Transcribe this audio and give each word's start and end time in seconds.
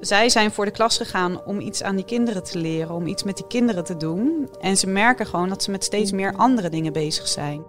Zij 0.00 0.28
zijn 0.28 0.52
voor 0.52 0.64
de 0.64 0.70
klas 0.70 0.96
gegaan 0.96 1.44
om 1.44 1.60
iets 1.60 1.82
aan 1.82 1.96
die 1.96 2.04
kinderen 2.04 2.44
te 2.44 2.58
leren, 2.58 2.94
om 2.94 3.06
iets 3.06 3.22
met 3.22 3.36
die 3.36 3.46
kinderen 3.46 3.84
te 3.84 3.96
doen. 3.96 4.48
En 4.60 4.76
ze 4.76 4.86
merken 4.86 5.26
gewoon 5.26 5.48
dat 5.48 5.62
ze 5.62 5.70
met 5.70 5.84
steeds 5.84 6.12
meer 6.12 6.34
andere 6.36 6.68
dingen 6.68 6.92
bezig 6.92 7.28
zijn. 7.28 7.62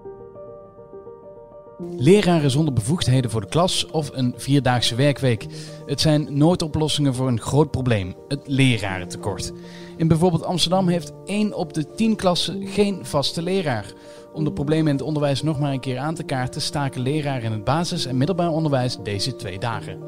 Leraren 1.98 2.52
zonder 2.52 2.74
bevoegdheden 2.74 3.32
voor 3.32 3.42
de 3.42 3.48
klas 3.48 3.86
of 3.86 4.10
een 4.14 4.34
vierdaagse 4.38 4.96
werkweek. 4.96 5.46
Het 5.86 6.02
zijn 6.02 6.38
noodoplossingen 6.38 7.14
voor 7.14 7.28
een 7.28 7.42
groot 7.42 7.72
probleem: 7.72 8.16
het 8.28 8.40
lerarentekort. 8.46 9.52
In 9.98 10.08
bijvoorbeeld 10.08 10.44
Amsterdam 10.44 10.88
heeft 10.88 11.12
1 11.26 11.54
op 11.54 11.74
de 11.74 11.96
10 11.96 12.16
klassen 12.16 12.68
geen 12.68 13.06
vaste 13.06 13.42
leraar. 13.42 13.94
Om 14.34 14.44
de 14.44 14.52
problemen 14.52 14.88
in 14.88 14.98
het 14.98 15.06
onderwijs 15.06 15.42
nog 15.42 15.60
maar 15.60 15.72
een 15.72 15.80
keer 15.80 15.98
aan 15.98 16.16
te 16.16 16.24
kaarten, 16.24 16.62
staken 16.62 17.02
leraren 17.02 17.44
in 17.44 17.52
het 17.52 17.64
basis- 17.64 18.06
en 18.06 18.18
middelbaar 18.18 18.50
onderwijs 18.50 18.98
deze 19.04 19.36
twee 19.36 19.60
dagen. 19.60 20.00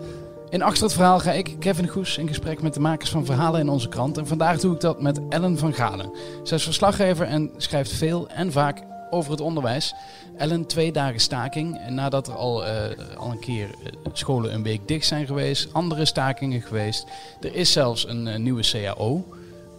In 0.50 0.62
Achter 0.62 0.84
het 0.84 0.94
Verhaal 0.94 1.20
ga 1.20 1.32
ik, 1.32 1.56
Kevin 1.60 1.88
Goes, 1.88 2.18
in 2.18 2.28
gesprek 2.28 2.62
met 2.62 2.74
de 2.74 2.80
makers 2.80 3.10
van 3.10 3.26
verhalen 3.26 3.60
in 3.60 3.70
onze 3.70 3.90
krant. 3.90 4.18
En 4.18 4.28
vandaag 4.28 4.60
doe 4.60 4.74
ik 4.74 4.80
dat 4.80 5.02
met 5.02 5.20
Ellen 5.30 5.57
van 5.57 5.74
Galen. 5.74 6.12
Zij 6.44 6.57
is 6.57 6.64
verslaggever 6.64 7.26
en 7.26 7.52
schrijft 7.57 7.92
veel 7.92 8.30
en 8.30 8.52
vaak 8.52 8.84
over 9.10 9.32
het 9.32 9.42
onderwijs. 9.42 9.93
Ellen, 10.38 10.66
twee 10.66 10.92
dagen 10.92 11.20
staking. 11.20 11.80
Nadat 11.90 12.28
er 12.28 12.34
al, 12.34 12.66
uh, 12.66 12.71
al 13.18 13.32
een 13.32 13.40
keer 13.40 13.68
uh, 13.84 14.12
scholen 14.14 14.54
een 14.54 14.64
week 14.64 14.88
dicht 14.88 15.06
zijn 15.06 15.26
geweest, 15.26 15.74
andere 15.74 16.06
stakingen 16.06 16.62
geweest. 16.62 17.06
Er 17.42 17.56
is 17.56 17.71
zelfs 17.71 18.07
een 18.07 18.28
uh, 18.28 18.36
nieuwe 18.36 18.64
CAO. 18.71 19.26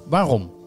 Waarom? 0.06 0.59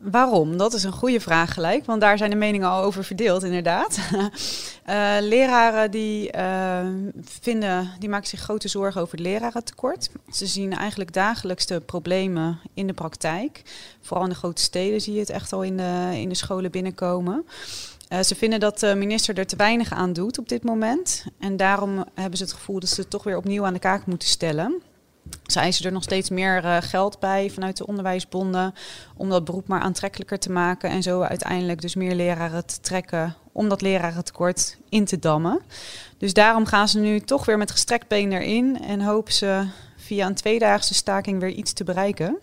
Waarom? 0.00 0.56
Dat 0.56 0.74
is 0.74 0.84
een 0.84 0.92
goede 0.92 1.20
vraag 1.20 1.54
gelijk, 1.54 1.84
want 1.84 2.00
daar 2.00 2.18
zijn 2.18 2.30
de 2.30 2.36
meningen 2.36 2.68
al 2.68 2.82
over 2.82 3.04
verdeeld, 3.04 3.42
inderdaad. 3.42 3.98
uh, 4.12 5.16
leraren 5.32 5.90
die, 5.90 6.36
uh, 6.36 6.86
vinden, 7.22 7.90
die 7.98 8.08
maken 8.08 8.28
zich 8.28 8.40
grote 8.40 8.68
zorgen 8.68 9.00
over 9.00 9.16
het 9.16 9.26
lerarentekort. 9.26 10.10
Ze 10.30 10.46
zien 10.46 10.72
eigenlijk 10.72 11.12
dagelijks 11.12 11.66
de 11.66 11.80
problemen 11.80 12.58
in 12.74 12.86
de 12.86 12.92
praktijk. 12.92 13.62
Vooral 14.00 14.24
in 14.24 14.30
de 14.30 14.38
grote 14.38 14.62
steden 14.62 15.00
zie 15.00 15.14
je 15.14 15.20
het 15.20 15.30
echt 15.30 15.52
al 15.52 15.62
in 15.62 15.76
de, 15.76 16.10
in 16.14 16.28
de 16.28 16.34
scholen 16.34 16.70
binnenkomen. 16.70 17.46
Uh, 18.08 18.20
ze 18.20 18.34
vinden 18.34 18.60
dat 18.60 18.78
de 18.78 18.94
minister 18.94 19.38
er 19.38 19.46
te 19.46 19.56
weinig 19.56 19.92
aan 19.92 20.12
doet 20.12 20.38
op 20.38 20.48
dit 20.48 20.64
moment. 20.64 21.24
En 21.38 21.56
daarom 21.56 22.04
hebben 22.14 22.38
ze 22.38 22.44
het 22.44 22.52
gevoel 22.52 22.80
dat 22.80 22.88
ze 22.88 23.00
het 23.00 23.10
toch 23.10 23.24
weer 23.24 23.36
opnieuw 23.36 23.64
aan 23.64 23.72
de 23.72 23.78
kaak 23.78 24.06
moeten 24.06 24.28
stellen. 24.28 24.82
Ze 25.46 25.60
eisen 25.60 25.84
er 25.84 25.92
nog 25.92 26.02
steeds 26.02 26.30
meer 26.30 26.64
uh, 26.64 26.76
geld 26.80 27.18
bij 27.18 27.50
vanuit 27.50 27.76
de 27.76 27.86
onderwijsbonden 27.86 28.74
om 29.16 29.28
dat 29.28 29.44
beroep 29.44 29.68
maar 29.68 29.80
aantrekkelijker 29.80 30.38
te 30.38 30.50
maken 30.50 30.90
en 30.90 31.02
zo 31.02 31.20
uiteindelijk 31.20 31.80
dus 31.80 31.94
meer 31.94 32.14
leraren 32.14 32.66
te 32.66 32.80
trekken 32.80 33.36
om 33.52 33.68
dat 33.68 33.80
lerarentekort 33.80 34.76
in 34.88 35.04
te 35.04 35.18
dammen. 35.18 35.60
Dus 36.18 36.32
daarom 36.32 36.66
gaan 36.66 36.88
ze 36.88 36.98
nu 36.98 37.20
toch 37.20 37.44
weer 37.44 37.58
met 37.58 37.70
gestrekt 37.70 38.08
been 38.08 38.32
erin 38.32 38.82
en 38.82 39.00
hopen 39.00 39.32
ze 39.32 39.66
via 39.96 40.26
een 40.26 40.34
tweedaagse 40.34 40.94
staking 40.94 41.40
weer 41.40 41.50
iets 41.50 41.72
te 41.72 41.84
bereiken. 41.84 42.38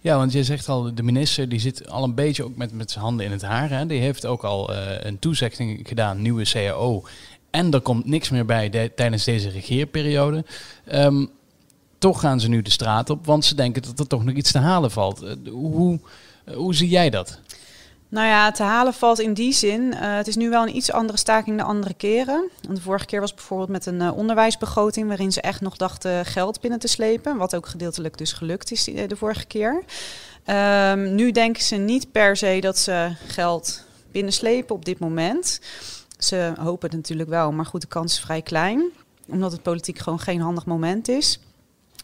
Ja, 0.00 0.16
want 0.16 0.32
je 0.32 0.44
zegt 0.44 0.68
al, 0.68 0.94
de 0.94 1.02
minister 1.02 1.48
die 1.48 1.60
zit 1.60 1.88
al 1.88 2.04
een 2.04 2.14
beetje 2.14 2.44
ook 2.44 2.56
met, 2.56 2.72
met 2.72 2.90
zijn 2.90 3.04
handen 3.04 3.26
in 3.26 3.32
het 3.32 3.42
haar. 3.42 3.70
Hè? 3.70 3.86
Die 3.86 4.00
heeft 4.00 4.26
ook 4.26 4.44
al 4.44 4.72
uh, 4.72 4.78
een 5.00 5.18
toezegging 5.18 5.88
gedaan, 5.88 6.22
nieuwe 6.22 6.44
CAO. 6.44 7.04
En 7.50 7.72
er 7.72 7.80
komt 7.80 8.06
niks 8.06 8.30
meer 8.30 8.44
bij 8.44 8.70
de, 8.70 8.92
tijdens 8.96 9.24
deze 9.24 9.50
regeerperiode. 9.50 10.44
Um, 10.92 11.30
toch 12.02 12.20
gaan 12.20 12.40
ze 12.40 12.48
nu 12.48 12.62
de 12.62 12.70
straat 12.70 13.10
op, 13.10 13.26
want 13.26 13.44
ze 13.44 13.54
denken 13.54 13.82
dat 13.82 13.98
er 13.98 14.06
toch 14.06 14.24
nog 14.24 14.34
iets 14.34 14.52
te 14.52 14.58
halen 14.58 14.90
valt. 14.90 15.24
Hoe, 15.50 16.00
hoe 16.54 16.74
zie 16.74 16.88
jij 16.88 17.10
dat? 17.10 17.40
Nou 18.08 18.26
ja, 18.26 18.50
te 18.50 18.62
halen 18.62 18.94
valt 18.94 19.20
in 19.20 19.34
die 19.34 19.52
zin. 19.52 19.82
Uh, 19.82 20.16
het 20.16 20.26
is 20.26 20.36
nu 20.36 20.50
wel 20.50 20.62
een 20.62 20.76
iets 20.76 20.92
andere 20.92 21.18
staking 21.18 21.58
dan 21.58 21.66
andere 21.66 21.94
keren. 21.94 22.50
Want 22.62 22.76
de 22.76 22.82
vorige 22.82 23.06
keer 23.06 23.20
was 23.20 23.34
bijvoorbeeld 23.34 23.68
met 23.68 23.86
een 23.86 24.10
onderwijsbegroting 24.10 25.08
waarin 25.08 25.32
ze 25.32 25.40
echt 25.40 25.60
nog 25.60 25.76
dachten 25.76 26.26
geld 26.26 26.60
binnen 26.60 26.78
te 26.78 26.88
slepen. 26.88 27.36
Wat 27.36 27.54
ook 27.54 27.66
gedeeltelijk 27.66 28.18
dus 28.18 28.32
gelukt 28.32 28.70
is 28.70 28.84
de, 28.84 29.06
de 29.06 29.16
vorige 29.16 29.44
keer. 29.44 29.82
Um, 30.46 31.14
nu 31.14 31.30
denken 31.30 31.62
ze 31.62 31.76
niet 31.76 32.12
per 32.12 32.36
se 32.36 32.58
dat 32.60 32.78
ze 32.78 33.12
geld 33.26 33.84
binnenslepen 34.10 34.74
op 34.74 34.84
dit 34.84 34.98
moment. 34.98 35.60
Ze 36.18 36.52
hopen 36.58 36.88
het 36.88 36.96
natuurlijk 36.96 37.28
wel, 37.28 37.52
maar 37.52 37.66
goed, 37.66 37.80
de 37.80 37.86
kans 37.86 38.12
is 38.12 38.20
vrij 38.20 38.42
klein. 38.42 38.90
Omdat 39.26 39.52
het 39.52 39.62
politiek 39.62 39.98
gewoon 39.98 40.20
geen 40.20 40.40
handig 40.40 40.66
moment 40.66 41.08
is. 41.08 41.40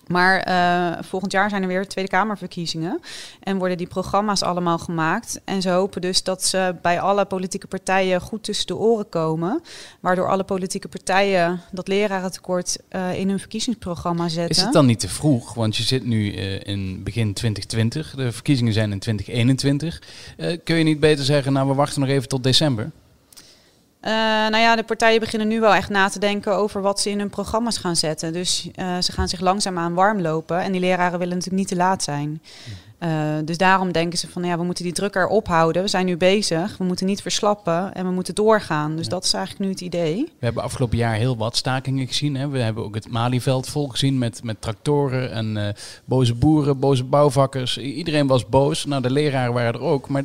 Maar 0.09 0.49
uh, 0.49 1.03
volgend 1.03 1.33
jaar 1.33 1.51
zijn 1.51 1.63
er 1.63 1.69
weer 1.69 1.89
Tweede 1.89 2.11
Kamerverkiezingen. 2.11 3.01
En 3.41 3.59
worden 3.59 3.77
die 3.77 3.87
programma's 3.87 4.43
allemaal 4.43 4.79
gemaakt. 4.79 5.41
En 5.45 5.63
ze 5.63 5.71
hopen 5.71 6.01
dus 6.01 6.23
dat 6.23 6.45
ze 6.45 6.75
bij 6.83 7.01
alle 7.01 7.25
politieke 7.25 7.67
partijen 7.67 8.21
goed 8.21 8.43
tussen 8.43 8.67
de 8.67 8.77
oren 8.77 9.09
komen. 9.09 9.63
Waardoor 10.01 10.29
alle 10.29 10.45
politieke 10.45 10.89
partijen 10.89 11.61
dat 11.73 11.89
lerarentekort 11.89 12.79
uh, 12.91 13.19
in 13.19 13.29
hun 13.29 13.39
verkiezingsprogramma 13.39 14.29
zetten. 14.29 14.57
Is 14.57 14.63
het 14.63 14.73
dan 14.73 14.87
niet 14.87 15.01
te 15.01 15.09
vroeg? 15.09 15.55
Want 15.55 15.77
je 15.77 15.83
zit 15.83 16.05
nu 16.05 16.33
uh, 16.33 16.61
in 16.63 17.03
begin 17.03 17.33
2020. 17.33 18.15
De 18.15 18.33
verkiezingen 18.33 18.73
zijn 18.73 18.93
in 18.93 18.99
2021. 18.99 20.03
kun 20.65 20.77
je 20.77 20.85
niet 20.85 21.01
beter 21.01 21.25
zeggen, 21.25 21.53
nou 21.53 21.69
we 21.69 21.75
wachten 21.75 22.01
nog 22.01 22.11
even 22.11 22.29
tot 22.29 22.43
december? 22.43 22.91
Uh, 24.03 24.11
nou 24.13 24.57
ja, 24.57 24.77
de 24.77 24.83
partijen 24.83 25.21
beginnen 25.21 25.49
nu 25.49 25.61
wel 25.61 25.75
echt 25.75 25.89
na 25.89 26.09
te 26.09 26.19
denken 26.19 26.55
over 26.55 26.83
wat 26.83 27.01
ze 27.01 27.11
in 27.11 27.19
hun 27.19 27.31
programma's 27.31 27.79
gaan 27.79 27.97
zetten. 27.97 28.33
Dus 28.33 28.69
uh, 28.75 28.99
ze 28.99 29.13
gaan 29.13 29.29
zich 29.29 29.41
langzaamaan 29.41 29.95
warm 29.95 30.21
lopen. 30.21 30.61
En 30.61 30.73
die 30.73 30.81
leraren 30.81 31.19
willen 31.19 31.35
natuurlijk 31.35 31.59
niet 31.59 31.69
te 31.69 31.77
laat 31.77 32.03
zijn. 32.03 32.43
Uh, 33.01 33.09
dus 33.45 33.59
daarom 33.59 33.93
denken 33.93 34.19
ze 34.19 34.29
van 34.29 34.45
ja, 34.45 34.59
we 34.59 34.65
moeten 34.65 34.85
die 34.85 34.93
druk 34.93 35.15
erop 35.15 35.47
houden. 35.47 35.83
We 35.83 35.89
zijn 35.89 36.07
nu 36.07 36.17
bezig. 36.17 36.77
We 36.77 36.85
moeten 36.85 37.07
niet 37.07 37.23
verslappen 37.23 37.95
en 37.95 38.07
we 38.07 38.13
moeten 38.13 38.35
doorgaan. 38.35 38.97
Dus 38.97 39.05
ja. 39.05 39.11
dat 39.11 39.25
is 39.25 39.33
eigenlijk 39.33 39.65
nu 39.65 39.71
het 39.71 39.81
idee. 39.81 40.25
We 40.39 40.45
hebben 40.45 40.63
afgelopen 40.63 40.99
jaar 40.99 41.15
heel 41.15 41.37
wat 41.37 41.57
stakingen 41.57 42.07
gezien. 42.07 42.37
Hè. 42.37 42.49
We 42.49 42.59
hebben 42.59 42.85
ook 42.85 42.95
het 42.95 43.11
Malieveld 43.11 43.69
vol 43.69 43.89
gezien 43.89 44.19
met, 44.19 44.43
met 44.43 44.61
tractoren 44.61 45.33
en 45.33 45.75
boze 46.05 46.35
boeren, 46.35 46.79
boze 46.79 47.05
bouwvakkers. 47.05 47.79
Iedereen 47.79 48.27
was 48.27 48.49
boos. 48.49 48.85
Nou, 48.85 49.03
de 49.03 49.11
leraren 49.11 49.53
waren 49.53 49.73
er 49.73 49.81
ook. 49.81 50.09
Maar 50.09 50.25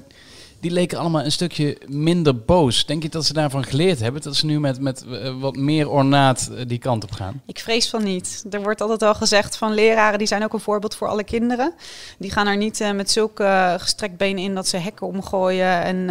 die 0.63 0.71
leken 0.71 0.97
allemaal 0.97 1.23
een 1.23 1.31
stukje 1.31 1.77
minder 1.87 2.37
boos. 2.37 2.85
Denk 2.85 3.03
je 3.03 3.09
dat 3.09 3.25
ze 3.25 3.33
daarvan 3.33 3.63
geleerd 3.63 3.99
hebben? 3.99 4.21
Dat 4.21 4.35
ze 4.35 4.45
nu 4.45 4.59
met, 4.59 4.79
met 4.79 5.03
uh, 5.07 5.39
wat 5.39 5.55
meer 5.55 5.89
ornaat 5.89 6.49
uh, 6.51 6.59
die 6.67 6.77
kant 6.77 7.03
op 7.03 7.11
gaan? 7.11 7.41
Ik 7.45 7.59
vrees 7.59 7.89
van 7.89 8.03
niet. 8.03 8.45
Er 8.49 8.61
wordt 8.61 8.81
altijd 8.81 9.01
al 9.01 9.15
gezegd 9.15 9.57
van 9.57 9.73
leraren, 9.73 10.17
die 10.17 10.27
zijn 10.27 10.43
ook 10.43 10.53
een 10.53 10.59
voorbeeld 10.59 10.95
voor 10.95 11.07
alle 11.07 11.23
kinderen. 11.23 11.73
Die 12.17 12.31
gaan 12.31 12.47
er 12.47 12.57
niet 12.57 12.79
uh, 12.79 12.91
met 12.91 13.11
zulke 13.11 13.75
gestrekt 13.79 14.17
benen 14.17 14.43
in 14.43 14.55
dat 14.55 14.67
ze 14.67 14.77
hekken 14.77 15.07
omgooien 15.07 15.83
en 15.83 16.09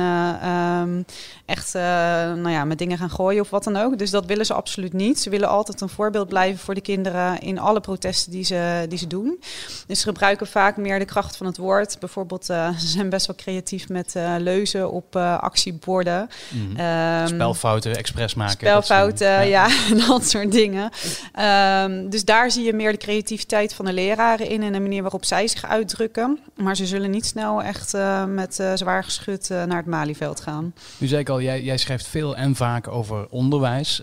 um, 0.49 1.05
echt 1.47 1.73
nou 1.73 2.51
ja, 2.51 2.65
met 2.65 2.79
dingen 2.79 2.99
gaan 2.99 3.11
gooien 3.11 3.41
of 3.41 3.51
wat 3.51 3.65
dan 3.65 3.77
ook. 3.77 3.99
Dus 3.99 4.11
dat 4.11 4.27
willen 4.27 4.47
ze 4.47 4.55
absoluut 4.55 4.93
niet. 4.93 5.21
Ze 5.21 5.31
willen 5.31 5.49
altijd 5.49 5.81
een 5.81 5.89
voorbeeld 5.89 6.29
blijven 6.29 6.59
voor 6.59 6.75
de 6.75 6.81
kinderen 6.81 7.41
in 7.41 7.59
alle 7.59 7.81
protesten 7.81 8.33
die 8.33 8.45
ze, 8.45 8.87
die 8.89 8.99
ze 8.99 9.07
doen. 9.07 9.41
Dus 9.87 10.01
ze 10.01 10.07
gebruiken 10.07 10.47
vaak 10.47 10.77
meer 10.77 10.99
de 10.99 11.05
kracht 11.05 11.37
van 11.37 11.47
het 11.47 11.57
woord. 11.57 11.97
Bijvoorbeeld, 12.01 12.45
ze 12.45 12.73
zijn 12.77 13.11
best 13.11 13.27
wel 13.27 13.37
creatief 13.37 13.89
met 13.89 14.15
leuzen 14.43 14.91
op 14.91 15.17
uh, 15.17 15.39
actieborden. 15.39 16.29
Mm. 16.49 16.81
Um, 16.81 17.27
spelfouten, 17.27 17.97
expres 17.97 18.35
maken. 18.35 18.53
Spelfouten, 18.53 19.39
dat 19.39 19.49
ja. 19.49 19.67
ja, 19.67 19.95
dat 20.09 20.29
soort 20.29 20.53
dingen. 20.53 20.91
Um, 21.41 22.11
dus 22.11 22.25
daar 22.25 22.51
zie 22.51 22.65
je 22.65 22.73
meer 22.73 22.93
de 22.93 22.99
creativiteit 22.99 23.75
van 23.75 23.85
de 23.85 23.93
leraren 23.93 24.49
in 24.49 24.63
en 24.63 24.73
de 24.73 24.81
manier 24.81 25.03
waarop 25.03 25.25
zij 25.25 25.49
zich 25.49 25.65
uitdrukken. 25.65 26.39
Maar 26.57 26.77
ze 26.77 26.87
zullen 26.87 27.11
niet 27.11 27.27
snel 27.27 27.63
echt 27.63 27.95
uh, 27.95 28.25
met 28.25 28.59
uh, 28.61 28.73
zwaar 28.75 29.05
geschut 29.05 29.49
naar 29.49 29.77
het 29.77 29.87
Malieveld 29.87 30.41
gaan. 30.41 30.75
Nu 30.99 31.07
zei 31.07 31.21
ik 31.21 31.29
al, 31.29 31.41
jij, 31.41 31.63
jij 31.63 31.77
schrijft 31.77 32.07
veel 32.07 32.37
en 32.37 32.55
vaak 32.55 32.89
over 32.89 33.27
onderwijs. 33.29 34.03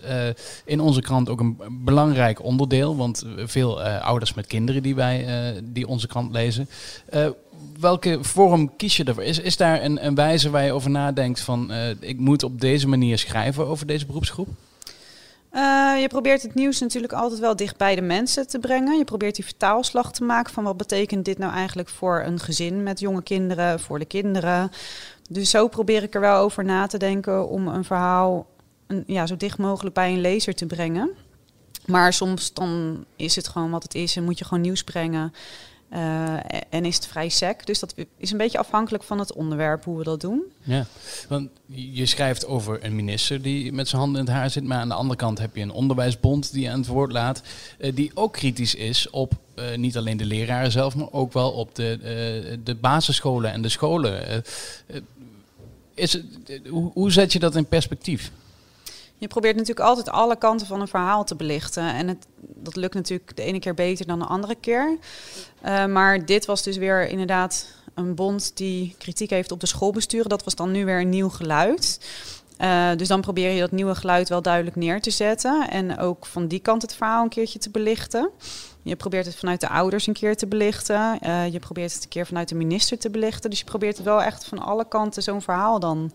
in 0.64 0.80
onze 0.80 1.00
krant 1.00 1.28
ook 1.28 1.40
een 1.40 1.60
belangrijk 1.70 2.42
onderdeel, 2.42 2.96
want 2.96 3.24
veel 3.36 3.82
ouders 3.82 4.34
met 4.34 4.46
kinderen 4.46 4.82
die, 4.82 4.94
wij, 4.94 5.26
die 5.64 5.86
onze 5.86 6.06
krant 6.06 6.32
lezen 6.32 6.68
welke 7.80 8.18
vorm 8.20 8.76
kies 8.76 8.96
je 8.96 9.04
ervoor? 9.04 9.22
Is, 9.22 9.38
is 9.38 9.56
daar 9.56 9.82
een, 9.82 10.06
een 10.06 10.14
wijze 10.14 10.50
waar 10.50 10.64
je 10.64 10.72
over 10.72 10.90
nadenkt 10.90 11.40
van 11.40 11.70
uh, 11.70 11.88
ik 12.00 12.18
moet 12.18 12.42
op 12.42 12.60
deze 12.60 12.88
manier 12.88 13.18
schrijven 13.18 13.66
over 13.66 13.86
deze 13.86 14.06
beroepsgroep? 14.06 14.48
Uh, 15.52 16.00
je 16.00 16.06
probeert 16.08 16.42
het 16.42 16.54
nieuws 16.54 16.80
natuurlijk 16.80 17.12
altijd 17.12 17.40
wel 17.40 17.56
dicht 17.56 17.76
bij 17.76 17.94
de 17.94 18.00
mensen 18.00 18.46
te 18.48 18.58
brengen. 18.58 18.98
Je 18.98 19.04
probeert 19.04 19.34
die 19.34 19.44
vertaalslag 19.44 20.12
te 20.12 20.24
maken 20.24 20.52
van 20.52 20.64
wat 20.64 20.76
betekent 20.76 21.24
dit 21.24 21.38
nou 21.38 21.52
eigenlijk 21.52 21.88
voor 21.88 22.22
een 22.26 22.40
gezin 22.40 22.82
met 22.82 23.00
jonge 23.00 23.22
kinderen, 23.22 23.80
voor 23.80 23.98
de 23.98 24.04
kinderen. 24.04 24.70
Dus 25.30 25.50
zo 25.50 25.68
probeer 25.68 26.02
ik 26.02 26.14
er 26.14 26.20
wel 26.20 26.42
over 26.42 26.64
na 26.64 26.86
te 26.86 26.98
denken 26.98 27.48
om 27.48 27.68
een 27.68 27.84
verhaal 27.84 28.46
een, 28.86 29.04
ja, 29.06 29.26
zo 29.26 29.36
dicht 29.36 29.58
mogelijk 29.58 29.94
bij 29.94 30.12
een 30.12 30.20
lezer 30.20 30.54
te 30.54 30.66
brengen. 30.66 31.10
Maar 31.86 32.12
soms 32.12 32.52
dan 32.52 33.04
is 33.16 33.36
het 33.36 33.48
gewoon 33.48 33.70
wat 33.70 33.82
het 33.82 33.94
is 33.94 34.16
en 34.16 34.24
moet 34.24 34.38
je 34.38 34.44
gewoon 34.44 34.62
nieuws 34.62 34.84
brengen. 34.84 35.32
Uh, 35.92 36.34
en 36.68 36.84
is 36.84 36.94
het 36.94 37.06
vrij 37.06 37.28
sec. 37.28 37.66
Dus 37.66 37.78
dat 37.78 37.94
is 38.16 38.30
een 38.30 38.38
beetje 38.38 38.58
afhankelijk 38.58 39.04
van 39.04 39.18
het 39.18 39.32
onderwerp 39.32 39.84
hoe 39.84 39.98
we 39.98 40.04
dat 40.04 40.20
doen. 40.20 40.42
Ja, 40.62 40.86
want 41.28 41.50
je 41.66 42.06
schrijft 42.06 42.46
over 42.46 42.84
een 42.84 42.96
minister 42.96 43.42
die 43.42 43.72
met 43.72 43.88
zijn 43.88 44.00
handen 44.00 44.20
in 44.20 44.26
het 44.26 44.36
haar 44.36 44.50
zit. 44.50 44.64
Maar 44.64 44.78
aan 44.78 44.88
de 44.88 44.94
andere 44.94 45.18
kant 45.18 45.38
heb 45.38 45.56
je 45.56 45.62
een 45.62 45.72
onderwijsbond 45.72 46.52
die 46.52 46.70
aan 46.70 46.78
het 46.78 46.88
woord 46.88 47.12
laat. 47.12 47.42
Uh, 47.78 47.94
die 47.94 48.10
ook 48.14 48.32
kritisch 48.32 48.74
is 48.74 49.10
op 49.10 49.32
uh, 49.54 49.76
niet 49.76 49.96
alleen 49.96 50.16
de 50.16 50.24
leraren 50.24 50.72
zelf, 50.72 50.94
maar 50.94 51.12
ook 51.12 51.32
wel 51.32 51.50
op 51.50 51.74
de, 51.74 52.58
de 52.64 52.74
basisscholen 52.74 53.52
en 53.52 53.62
de 53.62 53.68
scholen. 53.68 54.44
is 55.94 56.12
het, 56.12 56.24
hoe 56.92 57.12
zet 57.12 57.32
je 57.32 57.38
dat 57.38 57.56
in 57.56 57.66
perspectief? 57.66 58.30
Je 59.20 59.28
probeert 59.28 59.56
natuurlijk 59.56 59.86
altijd 59.86 60.10
alle 60.10 60.36
kanten 60.36 60.66
van 60.66 60.80
een 60.80 60.88
verhaal 60.88 61.24
te 61.24 61.34
belichten. 61.34 61.94
En 61.94 62.08
het, 62.08 62.26
dat 62.40 62.76
lukt 62.76 62.94
natuurlijk 62.94 63.36
de 63.36 63.42
ene 63.42 63.58
keer 63.58 63.74
beter 63.74 64.06
dan 64.06 64.18
de 64.18 64.24
andere 64.24 64.54
keer. 64.54 64.98
Uh, 65.64 65.86
maar 65.86 66.26
dit 66.26 66.46
was 66.46 66.62
dus 66.62 66.76
weer 66.76 67.08
inderdaad 67.08 67.66
een 67.94 68.14
bond 68.14 68.56
die 68.56 68.94
kritiek 68.98 69.30
heeft 69.30 69.52
op 69.52 69.60
de 69.60 69.66
schoolbesturen. 69.66 70.28
Dat 70.28 70.44
was 70.44 70.54
dan 70.54 70.70
nu 70.70 70.84
weer 70.84 71.00
een 71.00 71.08
nieuw 71.08 71.28
geluid. 71.28 72.00
Uh, 72.60 72.90
dus 72.96 73.08
dan 73.08 73.20
probeer 73.20 73.50
je 73.50 73.60
dat 73.60 73.70
nieuwe 73.70 73.94
geluid 73.94 74.28
wel 74.28 74.42
duidelijk 74.42 74.76
neer 74.76 75.00
te 75.00 75.10
zetten. 75.10 75.70
En 75.70 75.98
ook 75.98 76.26
van 76.26 76.46
die 76.46 76.60
kant 76.60 76.82
het 76.82 76.94
verhaal 76.94 77.22
een 77.22 77.28
keertje 77.28 77.58
te 77.58 77.70
belichten. 77.70 78.30
Je 78.82 78.96
probeert 78.96 79.26
het 79.26 79.36
vanuit 79.36 79.60
de 79.60 79.68
ouders 79.68 80.06
een 80.06 80.12
keer 80.12 80.36
te 80.36 80.46
belichten. 80.46 81.18
Uh, 81.22 81.52
je 81.52 81.58
probeert 81.58 81.92
het 81.92 82.02
een 82.02 82.08
keer 82.08 82.26
vanuit 82.26 82.48
de 82.48 82.54
minister 82.54 82.98
te 82.98 83.10
belichten. 83.10 83.50
Dus 83.50 83.58
je 83.58 83.64
probeert 83.64 83.96
het 83.96 84.06
wel 84.06 84.22
echt 84.22 84.44
van 84.44 84.58
alle 84.58 84.88
kanten 84.88 85.22
zo'n 85.22 85.42
verhaal 85.42 85.80
dan 85.80 86.12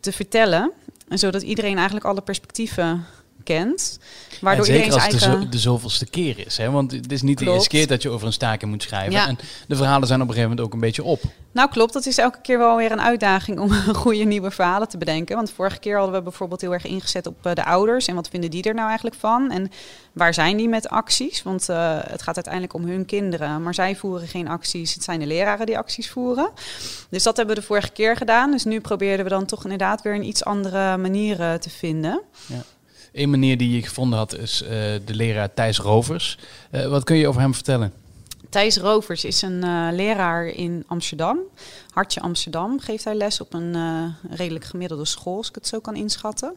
te 0.00 0.12
vertellen. 0.12 0.72
En 1.12 1.18
zodat 1.18 1.42
iedereen 1.42 1.76
eigenlijk 1.76 2.06
alle 2.06 2.20
perspectieven 2.20 3.04
kent. 3.42 3.98
Waardoor 4.40 4.66
en 4.66 4.72
zeker 4.72 4.92
als 4.92 5.04
het 5.04 5.22
eigen... 5.22 5.50
de, 5.50 5.58
zoveelste 5.58 6.06
keer 6.06 6.46
is. 6.46 6.56
Hè? 6.56 6.70
Want 6.70 6.92
het 6.92 7.12
is 7.12 7.22
niet 7.22 7.38
de 7.38 7.44
eerste 7.44 7.68
keer 7.68 7.86
dat 7.86 8.02
je 8.02 8.10
over 8.10 8.26
een 8.26 8.32
staking 8.32 8.70
moet 8.70 8.82
schrijven. 8.82 9.20
En 9.20 9.38
de 9.68 9.76
verhalen 9.76 10.08
zijn 10.08 10.20
op 10.20 10.28
een 10.28 10.34
gegeven 10.34 10.56
moment 10.56 10.66
ook 10.66 10.74
een 10.74 10.86
beetje 10.86 11.04
op. 11.04 11.20
Nou 11.52 11.70
klopt, 11.70 11.92
dat 11.92 12.06
is 12.06 12.18
elke 12.18 12.40
keer 12.42 12.58
wel 12.58 12.76
weer 12.76 12.92
een 12.92 13.00
uitdaging 13.00 13.58
om 13.58 13.72
goede 14.04 14.24
nieuwe 14.24 14.50
verhalen 14.50 14.88
te 14.88 14.98
bedenken. 14.98 15.36
Want 15.36 15.50
vorige 15.50 15.78
keer 15.78 15.96
hadden 15.96 16.14
we 16.14 16.22
bijvoorbeeld 16.22 16.60
heel 16.60 16.72
erg 16.72 16.84
ingezet 16.84 17.26
op 17.26 17.46
eh, 17.46 17.54
de 17.54 17.64
ouders. 17.64 18.06
En 18.06 18.14
wat 18.14 18.28
vinden 18.28 18.50
die 18.50 18.62
er 18.62 18.74
nou 18.74 18.86
eigenlijk 18.86 19.16
van? 19.18 19.50
En 19.50 19.70
waar 20.12 20.34
zijn 20.34 20.56
die 20.56 20.68
met 20.68 20.88
acties? 20.88 21.42
Want 21.42 21.68
uh, 21.70 21.98
het 22.02 22.22
gaat 22.22 22.34
uiteindelijk 22.34 22.74
om 22.74 22.84
hun 22.84 23.04
kinderen. 23.04 23.62
Maar 23.62 23.74
zij 23.74 23.96
voeren 23.96 24.28
geen 24.28 24.48
acties. 24.48 24.94
Het 24.94 25.04
zijn 25.04 25.20
de 25.20 25.26
leraren 25.26 25.66
die 25.66 25.78
acties 25.78 26.10
voeren. 26.10 26.50
Dus 27.10 27.22
dat 27.22 27.36
hebben 27.36 27.54
we 27.54 27.60
de 27.60 27.66
vorige 27.66 27.90
keer 27.90 28.16
gedaan. 28.16 28.50
Dus 28.50 28.64
nu 28.64 28.80
probeerden 28.80 29.24
we 29.24 29.30
dan 29.30 29.46
toch 29.46 29.62
inderdaad 29.62 30.02
weer 30.02 30.14
een 30.14 30.26
iets 30.26 30.44
andere 30.44 30.96
manier 30.96 31.36
te 31.36 31.70
vinden. 31.70 32.22
Ja. 32.46 32.62
Een 33.12 33.30
manier 33.30 33.56
die 33.56 33.74
je 33.74 33.82
gevonden 33.82 34.18
had 34.18 34.38
is 34.38 34.62
uh, 34.62 34.68
de 35.04 35.14
leraar 35.14 35.54
Thijs 35.54 35.78
Rovers. 35.78 36.38
Uh, 36.70 36.86
wat 36.86 37.04
kun 37.04 37.16
je 37.16 37.28
over 37.28 37.40
hem 37.40 37.54
vertellen? 37.54 37.92
Thijs 38.48 38.76
Rovers 38.76 39.24
is 39.24 39.42
een 39.42 39.64
uh, 39.64 39.88
leraar 39.92 40.46
in 40.46 40.84
Amsterdam. 40.86 41.38
Hartje 41.90 42.20
Amsterdam 42.20 42.80
geeft 42.80 43.04
hij 43.04 43.14
les 43.14 43.40
op 43.40 43.54
een 43.54 43.76
redelijk 44.30 44.64
gemiddelde 44.64 45.04
school, 45.04 45.36
als 45.36 45.48
ik 45.48 45.54
het 45.54 45.66
zo 45.66 45.80
kan 45.80 45.96
inschatten. 45.96 46.54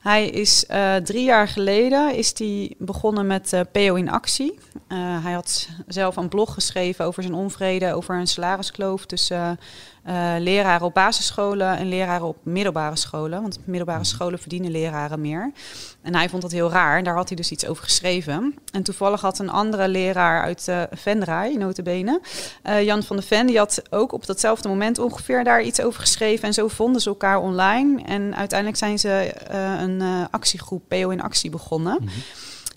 Hij 0.00 0.28
is 0.28 0.66
drie 1.04 1.24
jaar 1.24 1.48
geleden 1.48 2.14
is 2.14 2.38
hij 2.38 2.74
begonnen 2.78 3.26
met 3.26 3.54
PO 3.72 3.94
in 3.94 4.10
actie. 4.10 4.58
hij 5.22 5.32
had 5.32 5.68
zelf 5.86 6.16
een 6.16 6.28
blog 6.28 6.54
geschreven 6.54 7.04
over 7.04 7.22
zijn 7.22 7.34
onvrede, 7.34 7.94
over 7.94 8.14
een 8.14 8.26
salariskloof 8.26 9.06
tussen 9.06 9.58
uh, 10.08 10.34
leraren 10.38 10.86
op 10.86 10.94
basisscholen 10.94 11.76
en 11.76 11.88
leraren 11.88 12.26
op 12.26 12.36
middelbare 12.42 12.96
scholen. 12.96 13.42
Want 13.42 13.58
middelbare 13.64 13.98
mhm. 13.98 14.08
scholen 14.08 14.38
verdienen 14.38 14.70
leraren 14.70 15.20
meer. 15.20 15.52
En 16.02 16.14
hij 16.14 16.28
vond 16.28 16.42
dat 16.42 16.52
heel 16.52 16.70
raar. 16.70 16.98
En 16.98 17.04
daar 17.04 17.14
had 17.14 17.28
hij 17.28 17.36
dus 17.36 17.50
iets 17.50 17.66
over 17.66 17.84
geschreven. 17.84 18.54
En 18.72 18.82
toevallig 18.82 19.20
had 19.20 19.38
een 19.38 19.50
andere 19.50 19.88
leraar 19.88 20.42
uit 20.42 20.66
uh, 20.68 20.82
Venray, 20.90 21.54
notabene, 21.54 22.20
uh, 22.66 22.82
Jan 22.82 23.02
van 23.02 23.16
de 23.16 23.22
Ven, 23.22 23.46
die 23.46 23.58
had 23.58 23.82
ook 23.90 24.12
op 24.12 24.26
datzelfde 24.26 24.68
moment 24.68 24.98
ongeveer 24.98 25.44
daar 25.44 25.62
iets 25.62 25.80
over 25.80 26.00
geschreven. 26.00 26.44
En 26.44 26.54
zo 26.54 26.68
vonden 26.68 27.00
ze 27.00 27.08
elkaar 27.08 27.38
online. 27.40 28.02
En 28.02 28.36
uiteindelijk 28.36 28.78
zijn 28.78 28.98
ze 28.98 29.34
een 29.78 30.28
actiegroep 30.30 30.82
PO 30.88 31.08
in 31.08 31.22
actie 31.22 31.50
begonnen. 31.50 31.98
Mhm. 32.00 32.10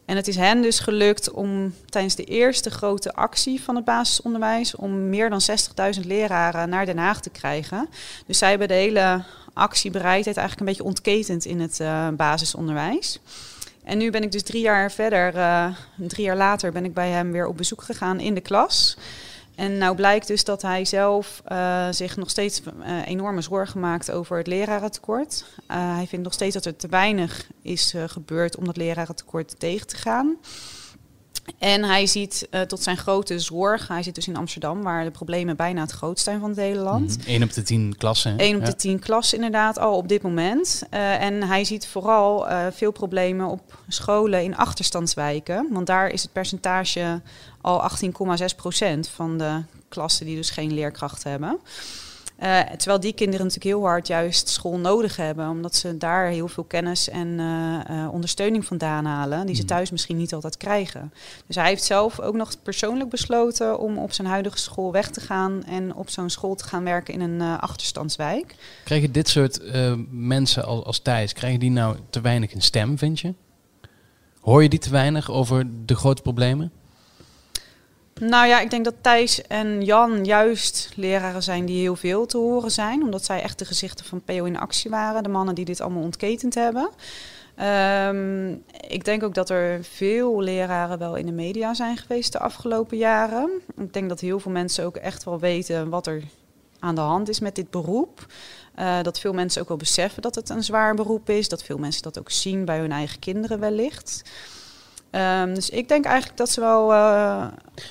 En 0.05 0.15
het 0.15 0.27
is 0.27 0.35
hen 0.35 0.61
dus 0.61 0.79
gelukt 0.79 1.31
om 1.31 1.73
tijdens 1.89 2.15
de 2.15 2.23
eerste 2.23 2.69
grote 2.69 3.13
actie 3.13 3.61
van 3.61 3.75
het 3.75 3.85
basisonderwijs 3.85 4.75
om 4.75 5.09
meer 5.09 5.29
dan 5.29 5.41
60.000 5.99 6.05
leraren 6.05 6.69
naar 6.69 6.85
Den 6.85 6.97
Haag 6.97 7.21
te 7.21 7.29
krijgen. 7.29 7.89
Dus 8.25 8.37
zij 8.37 8.49
hebben 8.49 8.67
de 8.67 8.73
hele 8.73 9.23
actiebereidheid 9.53 10.37
eigenlijk 10.37 10.59
een 10.59 10.75
beetje 10.75 10.89
ontketend 10.89 11.45
in 11.45 11.59
het 11.59 11.79
uh, 11.79 12.07
basisonderwijs. 12.09 13.19
En 13.83 13.97
nu 13.97 14.11
ben 14.11 14.23
ik 14.23 14.31
dus 14.31 14.43
drie 14.43 14.61
jaar 14.61 14.91
verder, 14.91 15.35
uh, 15.35 15.67
drie 15.95 16.25
jaar 16.25 16.37
later, 16.37 16.71
ben 16.71 16.85
ik 16.85 16.93
bij 16.93 17.09
hem 17.09 17.31
weer 17.31 17.47
op 17.47 17.57
bezoek 17.57 17.81
gegaan 17.81 18.19
in 18.19 18.33
de 18.33 18.41
klas. 18.41 18.97
En 19.55 19.77
nou 19.77 19.95
blijkt 19.95 20.27
dus 20.27 20.43
dat 20.43 20.61
hij 20.61 20.85
zelf 20.85 21.41
uh, 21.51 21.87
zich 21.91 22.17
nog 22.17 22.29
steeds 22.29 22.61
uh, 22.61 23.07
enorme 23.07 23.41
zorgen 23.41 23.79
maakt 23.79 24.11
over 24.11 24.37
het 24.37 24.47
lerarentekort. 24.47 25.45
Uh, 25.71 25.95
hij 25.95 26.07
vindt 26.07 26.23
nog 26.23 26.33
steeds 26.33 26.53
dat 26.53 26.65
er 26.65 26.75
te 26.75 26.87
weinig 26.87 27.47
is 27.61 27.93
gebeurd 28.07 28.55
om 28.57 28.65
dat 28.65 28.77
lerarentekort 28.77 29.59
tegen 29.59 29.87
te 29.87 29.95
gaan. 29.95 30.37
En 31.57 31.83
hij 31.83 32.07
ziet 32.07 32.47
tot 32.67 32.83
zijn 32.83 32.97
grote 32.97 33.39
zorg, 33.39 33.87
hij 33.87 34.03
zit 34.03 34.15
dus 34.15 34.27
in 34.27 34.35
Amsterdam, 34.35 34.83
waar 34.83 35.03
de 35.03 35.11
problemen 35.11 35.55
bijna 35.55 35.81
het 35.81 35.91
grootst 35.91 36.23
zijn 36.23 36.39
van 36.39 36.49
het 36.49 36.59
hele 36.59 36.79
land. 36.79 37.17
Mm, 37.27 37.43
op 37.43 37.53
de 37.53 37.63
tien 37.63 37.95
klassen. 37.97 38.33
Eén 38.37 38.55
op 38.55 38.65
de 38.65 38.75
tien 38.75 38.99
klassen 38.99 39.37
inderdaad, 39.37 39.79
al 39.79 39.97
op 39.97 40.07
dit 40.07 40.21
moment. 40.21 40.83
en 40.89 41.43
hij 41.43 41.63
ziet 41.63 41.87
vooral 41.87 42.45
veel 42.71 42.91
problemen 42.91 43.47
op 43.47 43.79
scholen 43.87 44.43
in 44.43 44.55
achterstandswijken. 44.55 45.67
Want 45.71 45.87
daar 45.87 46.09
is 46.09 46.21
het 46.21 46.31
percentage 46.31 47.21
al 47.61 47.89
18,6 48.39 48.55
procent 48.55 49.07
van 49.07 49.37
de 49.37 49.63
klassen 49.89 50.25
die 50.25 50.35
dus 50.35 50.49
geen 50.49 50.73
leerkracht 50.73 51.23
hebben. 51.23 51.59
Uh, 52.43 52.59
terwijl 52.59 52.99
die 52.99 53.13
kinderen 53.13 53.45
natuurlijk 53.45 53.75
heel 53.75 53.85
hard 53.85 54.07
juist 54.07 54.49
school 54.49 54.77
nodig 54.77 55.15
hebben, 55.15 55.49
omdat 55.49 55.75
ze 55.75 55.97
daar 55.97 56.27
heel 56.27 56.47
veel 56.47 56.63
kennis 56.63 57.09
en 57.09 57.27
uh, 57.27 57.79
uh, 57.89 58.13
ondersteuning 58.13 58.65
vandaan 58.65 59.05
halen, 59.05 59.45
die 59.45 59.55
ze 59.55 59.61
hmm. 59.61 59.69
thuis 59.69 59.91
misschien 59.91 60.17
niet 60.17 60.33
altijd 60.33 60.57
krijgen. 60.57 61.13
Dus 61.47 61.55
hij 61.55 61.67
heeft 61.67 61.83
zelf 61.83 62.19
ook 62.19 62.35
nog 62.35 62.61
persoonlijk 62.63 63.09
besloten 63.09 63.79
om 63.79 63.97
op 63.97 64.11
zijn 64.11 64.27
huidige 64.27 64.57
school 64.57 64.91
weg 64.91 65.09
te 65.09 65.21
gaan 65.21 65.63
en 65.63 65.95
op 65.95 66.09
zo'n 66.09 66.29
school 66.29 66.55
te 66.55 66.63
gaan 66.63 66.83
werken 66.83 67.13
in 67.13 67.21
een 67.21 67.59
achterstandswijk. 67.59 68.55
Krijgen 68.83 69.11
dit 69.11 69.27
soort 69.27 69.59
mensen 70.09 70.65
als, 70.65 70.83
als 70.83 70.99
Thijs, 70.99 71.33
krijgen 71.33 71.59
die 71.59 71.71
nou 71.71 71.97
te 72.09 72.21
weinig 72.21 72.53
een 72.53 72.61
stem, 72.61 72.97
vind 72.97 73.19
je? 73.19 73.33
Hoor 74.41 74.63
je 74.63 74.69
die 74.69 74.79
te 74.79 74.89
weinig 74.89 75.31
over 75.31 75.67
de 75.85 75.95
grote 75.95 76.21
problemen? 76.21 76.71
Nou 78.21 78.47
ja, 78.47 78.59
ik 78.59 78.69
denk 78.69 78.85
dat 78.85 78.93
Thijs 79.01 79.41
en 79.41 79.83
Jan 79.83 80.25
juist 80.25 80.91
leraren 80.95 81.43
zijn 81.43 81.65
die 81.65 81.79
heel 81.79 81.95
veel 81.95 82.25
te 82.25 82.37
horen 82.37 82.71
zijn. 82.71 83.03
Omdat 83.03 83.25
zij 83.25 83.41
echt 83.41 83.59
de 83.59 83.65
gezichten 83.65 84.05
van 84.05 84.21
PO 84.21 84.43
in 84.43 84.57
actie 84.57 84.89
waren. 84.89 85.23
De 85.23 85.29
mannen 85.29 85.55
die 85.55 85.65
dit 85.65 85.81
allemaal 85.81 86.03
ontketend 86.03 86.55
hebben. 86.55 86.89
Um, 88.07 88.63
ik 88.87 89.05
denk 89.05 89.23
ook 89.23 89.33
dat 89.33 89.49
er 89.49 89.83
veel 89.83 90.41
leraren 90.41 90.97
wel 90.97 91.15
in 91.15 91.25
de 91.25 91.31
media 91.31 91.73
zijn 91.73 91.97
geweest 91.97 92.31
de 92.31 92.39
afgelopen 92.39 92.97
jaren. 92.97 93.49
Ik 93.77 93.93
denk 93.93 94.09
dat 94.09 94.19
heel 94.19 94.39
veel 94.39 94.51
mensen 94.51 94.85
ook 94.85 94.95
echt 94.95 95.23
wel 95.23 95.39
weten 95.39 95.89
wat 95.89 96.07
er 96.07 96.23
aan 96.79 96.95
de 96.95 97.01
hand 97.01 97.29
is 97.29 97.39
met 97.39 97.55
dit 97.55 97.69
beroep. 97.69 98.25
Uh, 98.79 99.01
dat 99.01 99.19
veel 99.19 99.33
mensen 99.33 99.61
ook 99.61 99.67
wel 99.67 99.77
beseffen 99.77 100.21
dat 100.21 100.35
het 100.35 100.49
een 100.49 100.63
zwaar 100.63 100.95
beroep 100.95 101.29
is. 101.29 101.49
Dat 101.49 101.63
veel 101.63 101.77
mensen 101.77 102.01
dat 102.01 102.19
ook 102.19 102.31
zien 102.31 102.65
bij 102.65 102.79
hun 102.79 102.91
eigen 102.91 103.19
kinderen 103.19 103.59
wellicht. 103.59 104.23
Um, 105.15 105.53
dus 105.53 105.69
ik 105.69 105.87
denk 105.87 106.05
eigenlijk 106.05 106.37
dat 106.37 106.49
ze 106.49 106.59
wel. 106.59 106.91
Uh... 106.91 107.45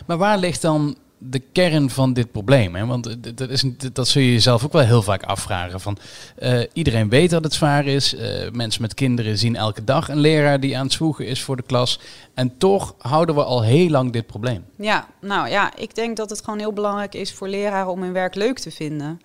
Maar 0.07 0.17
waar 0.17 0.39
ligt 0.39 0.63
dan 0.63 0.97
de 1.19 1.39
kern 1.39 1.91
van 1.91 2.13
dit 2.13 2.33
probleem? 2.33 2.75
Hè? 2.75 2.87
Want 2.87 3.37
dat, 3.37 3.51
is, 3.51 3.65
dat 3.93 4.09
zul 4.09 4.23
je 4.23 4.33
jezelf 4.33 4.65
ook 4.65 4.73
wel 4.73 4.83
heel 4.83 5.03
vaak 5.03 5.23
afvragen. 5.23 5.81
Van, 5.81 5.99
uh, 6.39 6.61
iedereen 6.73 7.09
weet 7.09 7.31
dat 7.31 7.45
het 7.45 7.53
zwaar 7.53 7.87
is. 7.87 8.15
Uh, 8.15 8.51
mensen 8.53 8.83
met 8.83 8.95
kinderen 8.95 9.39
zien 9.39 9.57
elke 9.57 9.85
dag 9.85 10.09
een 10.09 10.19
leraar 10.19 10.61
die 10.61 10.77
aan 10.77 10.85
het 10.85 10.93
zwoegen 10.93 11.27
is 11.27 11.43
voor 11.43 11.57
de 11.57 11.63
klas. 11.63 12.01
En 12.35 12.59
toch 12.59 12.95
houden 12.99 13.35
we 13.35 13.45
al 13.45 13.63
heel 13.63 13.89
lang 13.89 14.13
dit 14.13 14.27
probleem. 14.27 14.65
Ja, 14.77 15.07
nou 15.21 15.49
ja, 15.49 15.77
ik 15.77 15.95
denk 15.95 16.17
dat 16.17 16.31
het 16.31 16.45
gewoon 16.45 16.59
heel 16.59 16.73
belangrijk 16.73 17.15
is 17.15 17.33
voor 17.33 17.49
leraren 17.49 17.93
om 17.93 18.03
hun 18.03 18.13
werk 18.13 18.35
leuk 18.35 18.59
te 18.59 18.71
vinden. 18.71 19.21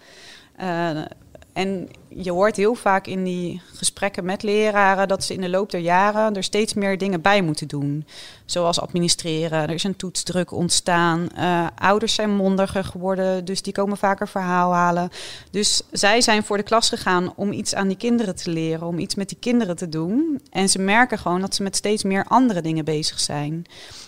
En 1.59 1.89
je 2.07 2.31
hoort 2.31 2.55
heel 2.55 2.75
vaak 2.75 3.07
in 3.07 3.23
die 3.23 3.61
gesprekken 3.73 4.25
met 4.25 4.43
leraren 4.43 5.07
dat 5.07 5.23
ze 5.23 5.33
in 5.33 5.41
de 5.41 5.49
loop 5.49 5.71
der 5.71 5.79
jaren 5.79 6.35
er 6.35 6.43
steeds 6.43 6.73
meer 6.73 6.97
dingen 6.97 7.21
bij 7.21 7.41
moeten 7.41 7.67
doen. 7.67 8.05
Zoals 8.45 8.81
administreren, 8.81 9.61
er 9.61 9.73
is 9.73 9.83
een 9.83 9.95
toetsdruk 9.95 10.51
ontstaan, 10.51 11.27
uh, 11.37 11.67
ouders 11.75 12.13
zijn 12.13 12.35
mondiger 12.35 12.83
geworden, 12.83 13.45
dus 13.45 13.61
die 13.61 13.73
komen 13.73 13.97
vaker 13.97 14.27
verhaal 14.27 14.73
halen. 14.73 15.09
Dus 15.51 15.81
zij 15.91 16.21
zijn 16.21 16.43
voor 16.43 16.57
de 16.57 16.63
klas 16.63 16.89
gegaan 16.89 17.33
om 17.35 17.51
iets 17.51 17.75
aan 17.75 17.87
die 17.87 17.97
kinderen 17.97 18.35
te 18.35 18.49
leren, 18.49 18.87
om 18.87 18.99
iets 18.99 19.15
met 19.15 19.29
die 19.29 19.37
kinderen 19.39 19.75
te 19.75 19.89
doen. 19.89 20.41
En 20.51 20.69
ze 20.69 20.79
merken 20.79 21.17
gewoon 21.17 21.41
dat 21.41 21.55
ze 21.55 21.63
met 21.63 21.75
steeds 21.75 22.03
meer 22.03 22.25
andere 22.27 22.61
dingen 22.61 22.85
bezig 22.85 23.19
zijn. 23.19 23.65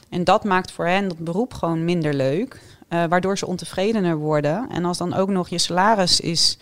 En 0.10 0.24
dat 0.24 0.43
maakt 0.43 0.72
voor 0.72 0.88
hen 0.88 1.08
dat 1.08 1.17
beroep 1.17 1.53
gewoon 1.53 1.86
minder 1.86 2.13
leuk, 2.13 2.62
uh, 2.89 3.03
waardoor 3.10 3.38
ze 3.38 3.48
ontevredener 3.48 4.17
worden. 4.17 4.67
En 4.70 4.86
als 4.86 4.98
dan 4.98 5.13
ook 5.13 5.29
nog 5.29 5.50
je 5.50 5.58
salaris 5.58 6.20
is 6.20 6.58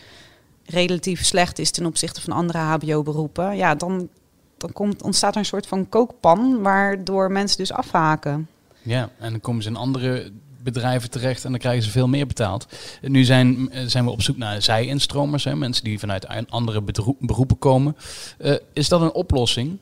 relatief 0.69 1.25
slecht 1.25 1.59
is 1.59 1.71
ten 1.71 1.85
opzichte 1.85 2.21
van 2.21 2.33
andere 2.33 2.57
HBO-beroepen, 2.57 3.55
ja, 3.55 3.75
dan, 3.75 4.09
dan 4.57 4.73
komt, 4.73 5.01
ontstaat 5.01 5.33
er 5.33 5.39
een 5.39 5.45
soort 5.45 5.67
van 5.67 5.89
kookpan 5.89 6.61
waardoor 6.61 7.31
mensen 7.31 7.57
dus 7.57 7.71
afhaken. 7.71 8.47
Ja, 8.81 9.09
en 9.19 9.31
dan 9.31 9.39
komen 9.39 9.63
ze 9.63 9.69
in 9.69 9.75
andere 9.75 10.31
bedrijven 10.63 11.09
terecht 11.09 11.43
en 11.43 11.49
dan 11.51 11.59
krijgen 11.59 11.83
ze 11.83 11.89
veel 11.89 12.07
meer 12.07 12.27
betaald. 12.27 12.67
Nu 13.01 13.23
zijn, 13.23 13.69
zijn 13.85 14.05
we 14.05 14.11
op 14.11 14.21
zoek 14.21 14.37
naar 14.37 14.61
zij-instromers, 14.61 15.43
hè, 15.43 15.55
mensen 15.55 15.83
die 15.83 15.99
vanuit 15.99 16.49
andere 16.49 16.83
beroepen 17.19 17.59
komen. 17.59 17.95
Uh, 18.39 18.55
is 18.73 18.87
dat 18.89 19.01
een 19.01 19.13
oplossing? 19.13 19.77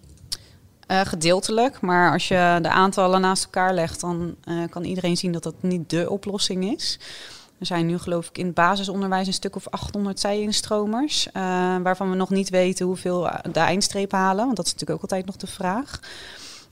Uh, 0.87 1.01
gedeeltelijk, 1.01 1.81
maar 1.81 2.11
als 2.11 2.27
je 2.27 2.59
de 2.61 2.69
aantallen 2.69 3.21
naast 3.21 3.43
elkaar 3.43 3.73
legt, 3.73 4.01
dan 4.01 4.35
uh, 4.45 4.63
kan 4.69 4.83
iedereen 4.83 5.17
zien 5.17 5.31
dat 5.31 5.43
dat 5.43 5.55
niet 5.61 5.89
de 5.89 6.09
oplossing 6.09 6.73
is. 6.75 6.99
Er 7.59 7.65
zijn 7.65 7.85
nu 7.85 7.97
geloof 7.97 8.27
ik 8.27 8.37
in 8.37 8.45
het 8.45 8.55
basisonderwijs 8.55 9.27
een 9.27 9.33
stuk 9.33 9.55
of 9.55 9.67
800 9.69 10.19
zij-instromers. 10.19 11.27
eh, 11.31 11.41
waarvan 11.83 12.09
we 12.09 12.15
nog 12.15 12.29
niet 12.29 12.49
weten 12.49 12.85
hoeveel 12.85 13.29
de 13.51 13.59
eindstreep 13.59 14.11
halen. 14.11 14.45
Want 14.45 14.57
dat 14.57 14.65
is 14.65 14.71
natuurlijk 14.71 14.99
ook 14.99 15.09
altijd 15.11 15.25
nog 15.25 15.35
de 15.35 15.47
vraag. 15.47 15.99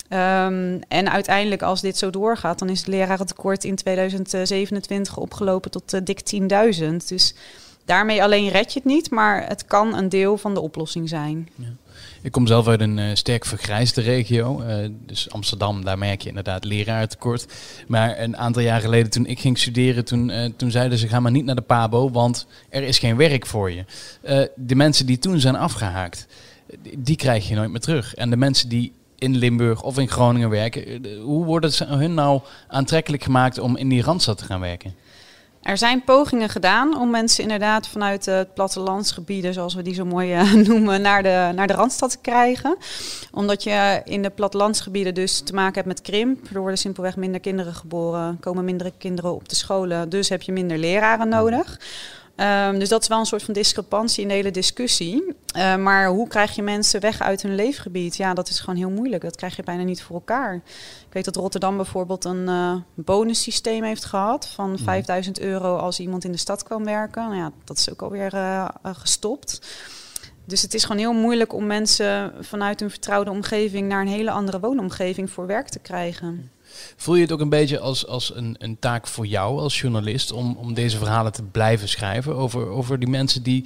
Ehm, 0.08 0.80
en 0.88 1.12
uiteindelijk, 1.12 1.62
als 1.62 1.82
dit 1.82 1.98
zo 1.98 2.10
doorgaat, 2.10 2.60
dan 2.60 2.70
is 2.70 2.80
het 2.80 2.88
lerarentekort 2.88 3.63
in 3.63 3.75
2027 3.75 5.18
opgelopen 5.18 5.72
tot 5.72 5.94
eh, 5.94 6.01
dik 6.04 6.20
10.000. 6.20 7.08
Dus 7.08 7.36
daarmee 7.86 8.24
alleen 8.24 8.50
red 8.50 8.74
je 8.74 8.80
het 8.80 8.88
niet, 8.88 9.12
maar 9.12 9.48
het 9.48 9.65
kan 9.65 9.96
een 9.96 10.10
deel 10.10 10.38
van 10.38 10.54
de 10.54 10.60
oplossing 10.60 11.10
zijn. 11.10 11.50
Ik 12.25 12.32
kom 12.32 12.48
zelf 12.48 12.68
uit 12.68 12.82
een 12.82 13.00
eh, 13.00 13.06
sterk 13.13 13.46
vergrijsde 13.46 14.01
regio. 14.01 14.62
eh, 14.62 14.89
dus 15.06 15.32
Amsterdam, 15.32 15.86
daar 15.86 15.98
merk 15.98 16.22
je 16.22 16.30
inderdaad 16.30 16.63
lerarentekort. 16.63 17.46
Maar 17.88 18.20
een 18.20 18.38
aantal 18.38 18.62
jaar 18.62 18.82
geleden 18.82 19.12
toen 19.12 19.25
ik 19.25 19.39
ging 19.39 19.58
studeren, 19.58 20.06
toen, 20.06 20.30
eh, 20.30 20.50
toen 20.58 20.72
zeiden 20.72 20.98
ze 20.98 21.08
ga 21.08 21.20
maar 21.20 21.32
niet 21.32 21.46
naar 21.46 21.56
de 21.56 21.62
PABO, 21.62 22.12
want 22.12 22.48
er 22.70 22.84
is 22.84 23.00
geen 23.00 23.15
werk 23.15 23.46
voor 23.46 23.72
je. 23.72 23.86
De 24.56 24.75
mensen 24.75 25.06
die 25.06 25.18
toen 25.18 25.39
zijn 25.39 25.56
afgehaakt, 25.56 26.27
die, 26.98 27.15
krijg 27.15 27.48
je 27.48 27.56
nooit 27.56 27.72
meer 27.72 27.80
terug. 27.80 28.15
En 28.15 28.30
de 28.30 28.38
mensen 28.38 28.70
die 28.70 28.94
in 29.18 29.36
Limburg 29.36 29.84
of 29.84 29.98
in 29.98 30.08
Groningen 30.08 30.50
werken, 30.50 31.06
hoe 31.22 31.46
wordt 31.46 31.65
het 31.65 31.80
hun 31.80 32.13
nou 32.13 32.42
aantrekkelijk 32.68 33.24
gemaakt 33.24 33.60
om 33.60 33.77
in 33.77 33.89
die 33.89 34.01
Randstad 34.01 34.38
te 34.38 34.46
gaan 34.46 34.60
werken? 34.60 34.96
Er 35.66 35.78
zijn 35.78 36.04
pogingen 36.04 36.50
gedaan 36.50 36.98
om 36.98 37.10
mensen 37.10 37.44
inderdaad 37.44 37.88
vanuit 37.88 38.26
het 38.26 38.54
plattelandsgebieden, 38.54 39.54
zoals 39.54 39.74
we 39.74 39.82
die 39.82 39.94
zo 39.94 40.06
mooi 40.06 40.34
eh, 40.34 40.54
noemen, 40.68 41.02
naar 41.02 41.24
de, 41.24 41.52
naar 41.56 41.68
de 41.68 41.74
Randstad 41.74 42.12
te 42.12 42.18
krijgen. 42.22 42.78
Omdat 43.32 43.64
je 43.64 44.02
in 44.04 44.22
de 44.22 44.30
plattelandsgebieden 44.30 45.14
dus 45.14 45.40
te 45.40 45.54
maken 45.54 45.74
hebt 45.74 45.88
met 45.88 46.02
krimp. 46.02 46.50
Er 46.54 46.60
worden 46.60 46.78
simpelweg 46.78 47.16
minder 47.16 47.40
kinderen 47.40 47.74
geboren, 47.74 48.38
komen 48.40 48.66
minder 48.66 48.92
kinderen 48.98 49.34
op 49.34 49.50
de 49.50 49.56
scholen, 49.56 50.10
dus 50.10 50.30
heb 50.30 50.42
je 50.42 50.52
minder 50.52 50.78
leraren 50.78 51.30
nodig. 51.30 51.80
Ehm, 52.36 52.80
dus 52.80 52.89
dat 52.89 53.01
is 53.01 53.08
wel 53.08 53.20
een 53.20 53.25
soort 53.25 53.44
van 53.44 53.54
discrepantie 53.54 54.22
in 54.22 54.27
de 54.27 54.34
hele 54.34 54.51
discussie. 54.51 55.36
Eh, 55.54 55.75
maar 55.75 56.08
hoe 56.08 56.27
krijg 56.27 56.56
je 56.56 56.62
mensen 56.62 57.01
weg 57.01 57.22
uit 57.22 57.42
hun 57.42 57.56
leefgebied? 57.56 58.15
Ja, 58.15 58.34
dat 58.34 58.50
is 58.50 58.60
gewoon 58.60 58.75
heel 58.75 58.89
moeilijk. 58.89 59.22
Dat 59.22 59.36
krijg 59.36 59.56
je 59.56 59.63
bijna 59.63 59.84
niet 59.84 60.04
voor 60.04 60.15
elkaar. 60.15 60.56
Ik 60.56 61.13
weet 61.13 61.25
dat 61.25 61.36
Rotterdam 61.36 61.75
bijvoorbeeld 61.75 62.25
een 62.25 62.48
eh 62.48 62.75
bonussysteem 62.94 63.84
heeft 63.84 64.06
gehad 64.06 64.48
van 64.48 64.77
5000 64.77 65.39
euro 65.39 65.75
als 65.75 66.00
iemand 66.00 66.24
in 66.24 66.32
de 66.32 66.38
stad 66.38 66.63
kwam 66.63 66.86
werken. 66.86 67.24
Nou 67.24 67.36
ja, 67.36 67.51
dat 67.63 67.77
is 67.77 67.92
ook 67.92 68.01
alweer 68.01 68.34
eh, 68.34 68.70
gestopt. 68.84 69.62
Dus 70.46 70.62
het 70.62 70.74
is 70.74 70.84
gewoon 70.84 71.01
heel 71.01 71.13
moeilijk 71.13 71.54
om 71.54 71.65
mensen 71.65 72.34
vanuit 72.39 72.80
hun 72.80 72.89
vertrouwde 72.89 73.32
omgeving 73.32 73.88
naar 73.88 74.01
een 74.01 74.08
hele 74.08 74.32
andere 74.32 74.60
woonomgeving 74.60 75.30
voor 75.32 75.48
werk 75.48 75.70
te 75.70 75.80
krijgen. 75.80 76.51
Voel 76.96 77.15
je 77.15 77.22
het 77.22 77.32
ook 77.32 77.39
een 77.39 77.50
beetje 77.50 77.79
als, 77.79 78.08
als 78.08 78.36
een, 78.36 78.55
een 78.60 78.79
taak 78.79 79.08
voor 79.08 79.25
jou 79.25 79.60
als 79.60 79.79
journalist 79.79 80.32
om, 80.32 80.58
om 80.58 80.74
deze 80.74 80.98
verhalen 80.98 81.32
te 81.32 81.44
blijven 81.44 81.89
schrijven 81.89 82.36
over, 82.36 82.67
over 82.67 83.00
die 83.00 83.10
mensen 83.10 83.44
die 83.44 83.65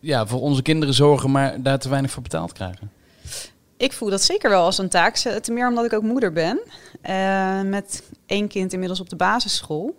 ja, 0.00 0.26
voor 0.26 0.40
onze 0.40 0.62
kinderen 0.62 0.94
zorgen, 0.94 1.30
maar 1.30 1.62
daar 1.62 1.78
te 1.78 1.88
weinig 1.88 2.10
voor 2.10 2.22
betaald 2.22 2.52
krijgen? 2.52 2.90
Ik 3.76 3.92
voel 3.92 4.10
dat 4.10 4.22
zeker 4.22 4.50
wel 4.50 4.64
als 4.64 4.78
een 4.78 4.88
taak. 4.88 5.16
Ten 5.16 5.54
meer 5.54 5.68
omdat 5.68 5.84
ik 5.84 5.92
ook 5.92 6.02
moeder 6.02 6.32
ben. 6.32 6.60
eh, 7.02 7.60
met 7.62 8.02
één 8.26 8.48
kind 8.48 8.72
inmiddels 8.72 9.00
op 9.00 9.08
de 9.08 9.16
basisschool. 9.16 9.96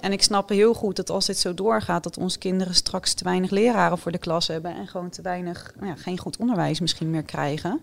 En 0.00 0.12
ik 0.12 0.22
snap 0.22 0.48
heel 0.48 0.74
goed 0.74 0.96
dat 0.96 1.10
als 1.10 1.26
dit 1.26 1.38
zo 1.38 1.54
doorgaat, 1.54 2.02
dat 2.02 2.18
onze 2.18 2.38
kinderen 2.38 2.74
straks 2.74 3.14
te 3.14 3.24
weinig 3.24 3.50
leraren 3.50 3.98
voor 3.98 4.12
de 4.12 4.18
klas 4.18 4.46
hebben. 4.46 4.74
En 4.74 4.86
gewoon 4.86 5.10
te 5.10 5.22
weinig, 5.22 5.72
nou 5.76 5.86
ja, 5.86 5.96
geen 5.96 6.18
goed 6.18 6.36
onderwijs 6.36 6.80
misschien 6.80 7.10
meer 7.10 7.22
krijgen. 7.22 7.80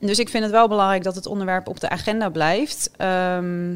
Dus 0.00 0.18
ik 0.18 0.28
vind 0.28 0.42
het 0.42 0.52
wel 0.52 0.68
belangrijk 0.68 1.02
dat 1.04 1.14
het 1.14 1.26
onderwerp 1.26 1.68
op 1.68 1.80
de 1.80 1.88
agenda 1.88 2.28
blijft. 2.28 2.90
Ehm, 2.96 3.74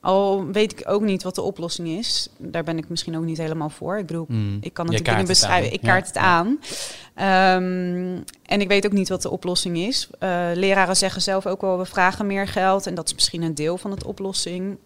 al 0.00 0.46
weet 0.46 0.72
ik 0.80 0.82
ook 0.90 1.02
niet 1.02 1.22
wat 1.22 1.34
de 1.34 1.42
oplossing 1.42 1.88
is. 1.88 2.28
Daar 2.36 2.64
ben 2.64 2.78
ik 2.78 2.88
misschien 2.88 3.16
ook 3.16 3.24
niet 3.24 3.38
helemaal 3.38 3.70
voor. 3.70 3.98
Ik 3.98 4.06
bedoel, 4.06 4.24
Mm. 4.28 4.58
ik 4.60 4.72
kan 4.72 4.84
natuurlijk 4.84 5.04
dingen 5.04 5.18
het 5.18 5.28
beschrijven. 5.28 5.72
Ik 5.72 5.82
Ja. 5.82 5.88
kaart 5.88 6.06
het 6.06 6.16
aan. 6.16 6.58
Ehm, 7.14 8.18
en 8.46 8.60
ik 8.60 8.68
weet 8.68 8.86
ook 8.86 8.92
niet 8.92 9.08
wat 9.08 9.22
de 9.22 9.30
oplossing 9.30 9.76
is. 9.78 10.08
Eh, 10.18 10.48
leraren 10.54 10.96
zeggen 10.96 11.22
zelf 11.22 11.46
ook 11.46 11.60
wel, 11.60 11.78
we 11.78 11.84
vragen 11.84 12.26
meer 12.26 12.46
geld. 12.48 12.86
En 12.86 12.94
dat 12.94 13.06
is 13.06 13.14
misschien 13.14 13.42
een 13.42 13.54
deel 13.54 13.78
van 13.78 13.90
de 13.94 14.06
oplossing. 14.06 14.76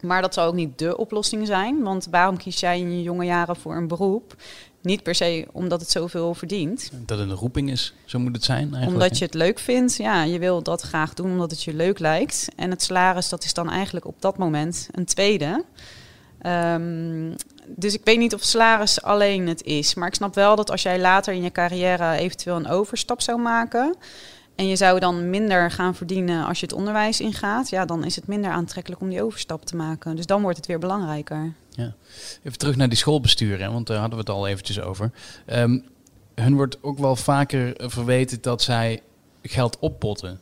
Maar 0.00 0.22
dat 0.22 0.34
zal 0.34 0.46
ook 0.46 0.54
niet 0.54 0.78
de 0.78 0.96
oplossing 0.96 1.46
zijn. 1.46 1.82
Want 1.82 2.06
waarom 2.10 2.36
kies 2.36 2.60
jij 2.60 2.78
in 2.78 2.96
je 2.96 3.02
jonge 3.02 3.24
jaren 3.24 3.56
voor 3.56 3.76
een 3.76 3.88
beroep? 3.88 4.34
Niet 4.80 5.02
per 5.02 5.14
se 5.14 5.46
omdat 5.52 5.80
het 5.80 5.90
zoveel 5.90 6.34
verdient. 6.34 6.90
Dat 7.06 7.18
het 7.18 7.28
een 7.28 7.36
roeping 7.36 7.70
is, 7.70 7.94
zo 8.04 8.18
moet 8.18 8.34
het 8.34 8.44
zijn 8.44 8.74
eigenlijk. 8.74 8.92
Omdat 8.92 9.18
je 9.18 9.24
het 9.24 9.34
leuk 9.34 9.58
vindt. 9.58 9.96
Ja, 9.96 10.22
je 10.22 10.38
wil 10.38 10.62
dat 10.62 10.80
graag 10.80 11.14
doen 11.14 11.30
omdat 11.30 11.50
het 11.50 11.62
je 11.62 11.74
leuk 11.74 11.98
lijkt. 11.98 12.48
En 12.56 12.70
het 12.70 12.82
salaris, 12.82 13.28
dat 13.28 13.44
is 13.44 13.54
dan 13.54 13.70
eigenlijk 13.70 14.06
op 14.06 14.20
dat 14.22 14.38
moment 14.38 14.88
een 14.92 15.04
tweede. 15.04 15.64
Ehm, 16.38 17.32
dus 17.66 17.94
ik 17.94 18.00
weet 18.04 18.18
niet 18.18 18.34
of 18.34 18.42
salaris 18.42 19.02
alleen 19.02 19.48
het 19.48 19.62
is. 19.62 19.94
Maar 19.94 20.08
ik 20.08 20.14
snap 20.14 20.34
wel 20.34 20.56
dat 20.56 20.70
als 20.70 20.82
jij 20.82 21.00
later 21.00 21.34
in 21.34 21.42
je 21.42 21.52
carrière 21.52 22.16
eventueel 22.16 22.56
een 22.56 22.68
overstap 22.68 23.20
zou 23.20 23.40
maken. 23.40 23.94
En 24.56 24.66
je 24.66 24.76
zou 24.76 25.00
dan 25.00 25.30
minder 25.30 25.70
gaan 25.70 25.94
verdienen 25.94 26.46
als 26.46 26.60
je 26.60 26.66
het 26.66 26.74
onderwijs 26.74 27.20
ingaat. 27.20 27.68
Ja, 27.68 27.84
dan 27.84 28.04
is 28.04 28.16
het 28.16 28.26
minder 28.26 28.50
aantrekkelijk 28.50 29.00
om 29.00 29.08
die 29.08 29.22
overstap 29.22 29.64
te 29.64 29.76
maken. 29.76 30.16
Dus 30.16 30.26
dan 30.26 30.42
wordt 30.42 30.56
het 30.56 30.66
weer 30.66 30.78
belangrijker. 30.78 31.54
Even 32.42 32.58
terug 32.58 32.76
naar 32.76 32.88
die 32.88 32.98
schoolbesturen, 32.98 33.72
want 33.72 33.86
daar 33.86 33.98
hadden 33.98 34.18
we 34.18 34.24
het 34.24 34.34
al 34.34 34.46
eventjes 34.46 34.80
over. 34.80 35.10
Ehm, 35.46 35.78
hun 36.34 36.54
wordt 36.54 36.82
ook 36.82 36.98
wel 36.98 37.16
vaker 37.16 37.74
verweten 37.76 38.38
dat 38.40 38.62
zij 38.62 39.02
geld 39.42 39.78
oppotten. 39.78 40.40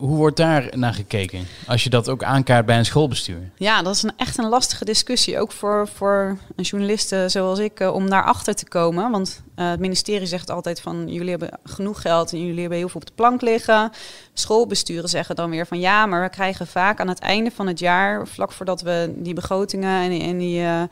Hoe 0.00 0.16
wordt 0.16 0.36
daar 0.36 0.68
naar 0.76 0.94
gekeken? 0.94 1.46
Als 1.66 1.84
je 1.84 1.90
dat 1.90 2.08
ook 2.08 2.22
aankaart 2.22 2.66
bij 2.66 2.78
een 2.78 2.84
schoolbestuur. 2.84 3.50
Ja, 3.56 3.82
dat 3.82 3.94
is 3.94 4.02
een, 4.02 4.12
echt 4.16 4.38
een 4.38 4.48
lastige 4.48 4.84
discussie. 4.84 5.38
Ook 5.38 5.52
voor, 5.52 5.88
voor 5.94 6.38
een 6.56 6.64
journalist 6.64 7.14
zoals 7.26 7.58
ik, 7.58 7.80
eh, 7.80 7.94
om 7.94 8.10
daarachter 8.10 8.54
te 8.54 8.68
komen. 8.68 9.10
Want 9.10 9.42
eh, 9.60 9.70
het 9.70 9.80
ministerie 9.80 10.26
zegt 10.26 10.50
altijd 10.50 10.80
van 10.80 11.08
jullie 11.08 11.30
hebben 11.30 11.58
genoeg 11.64 12.00
geld 12.00 12.32
en 12.32 12.46
jullie 12.46 12.60
hebben 12.60 12.78
heel 12.78 12.88
veel 12.88 13.00
op 13.00 13.06
de 13.06 13.12
plank 13.14 13.40
liggen. 13.40 13.90
Schoolbesturen 14.32 15.08
zeggen 15.08 15.36
dan 15.36 15.50
weer 15.50 15.66
van 15.66 15.80
ja, 15.80 16.06
maar 16.06 16.22
we 16.22 16.28
krijgen 16.28 16.66
vaak 16.66 17.00
aan 17.00 17.08
het 17.08 17.18
einde 17.18 17.50
van 17.50 17.66
het 17.66 17.78
jaar, 17.78 18.28
vlak 18.28 18.52
voordat 18.52 18.80
we 18.80 19.14
die 19.16 19.34
begrotingen 19.34 20.02
en, 20.02 20.20
en 20.20 20.38
die 20.38 20.62
eh, 20.62 20.82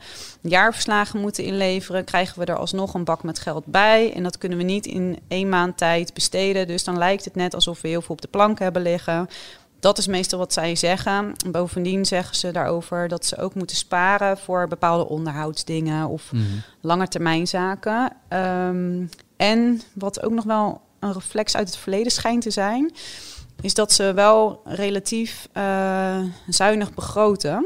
jaarverslagen 0.41 1.19
moeten 1.19 1.43
inleveren, 1.43 2.03
krijgen 2.03 2.39
we 2.39 2.45
er 2.45 2.57
alsnog 2.57 2.93
een 2.93 3.03
bak 3.03 3.23
met 3.23 3.39
geld 3.39 3.65
bij. 3.65 4.13
En 4.13 4.23
dat 4.23 4.37
kunnen 4.37 4.57
we 4.57 4.63
niet 4.63 4.85
in 4.85 5.19
één 5.27 5.49
maand 5.49 5.77
tijd 5.77 6.13
besteden. 6.13 6.67
Dus 6.67 6.83
dan 6.83 6.97
lijkt 6.97 7.25
het 7.25 7.35
net 7.35 7.53
alsof 7.53 7.81
we 7.81 7.87
heel 7.87 8.01
veel 8.01 8.15
op 8.15 8.21
de 8.21 8.27
plank 8.27 8.59
hebben 8.59 8.81
liggen. 8.81 8.98
Dat 9.79 9.97
is 9.97 10.07
meestal 10.07 10.39
wat 10.39 10.53
zij 10.53 10.75
zeggen. 10.75 11.33
Bovendien 11.51 12.05
zeggen 12.05 12.35
ze 12.35 12.51
daarover 12.51 13.07
dat 13.07 13.25
ze 13.25 13.37
ook 13.37 13.55
moeten 13.55 13.75
sparen 13.75 14.37
voor 14.37 14.67
bepaalde 14.67 15.07
onderhoudsdingen 15.07 16.07
of 16.07 16.31
langetermijnzaken. 16.81 18.11
Ehm 18.27 19.05
en 19.39 19.81
wat 19.93 20.23
ook 20.23 20.31
nog 20.31 20.43
wel 20.43 20.81
een 20.99 21.13
reflex 21.13 21.55
uit 21.55 21.67
het 21.67 21.77
verleden 21.77 22.11
schijnt 22.11 22.41
te 22.41 22.51
zijn, 22.51 22.93
is 23.61 23.73
dat 23.73 23.91
ze 23.91 24.13
wel 24.13 24.61
relatief 24.65 25.47
eh, 25.53 26.23
zuinig 26.47 26.93
begroten. 26.93 27.65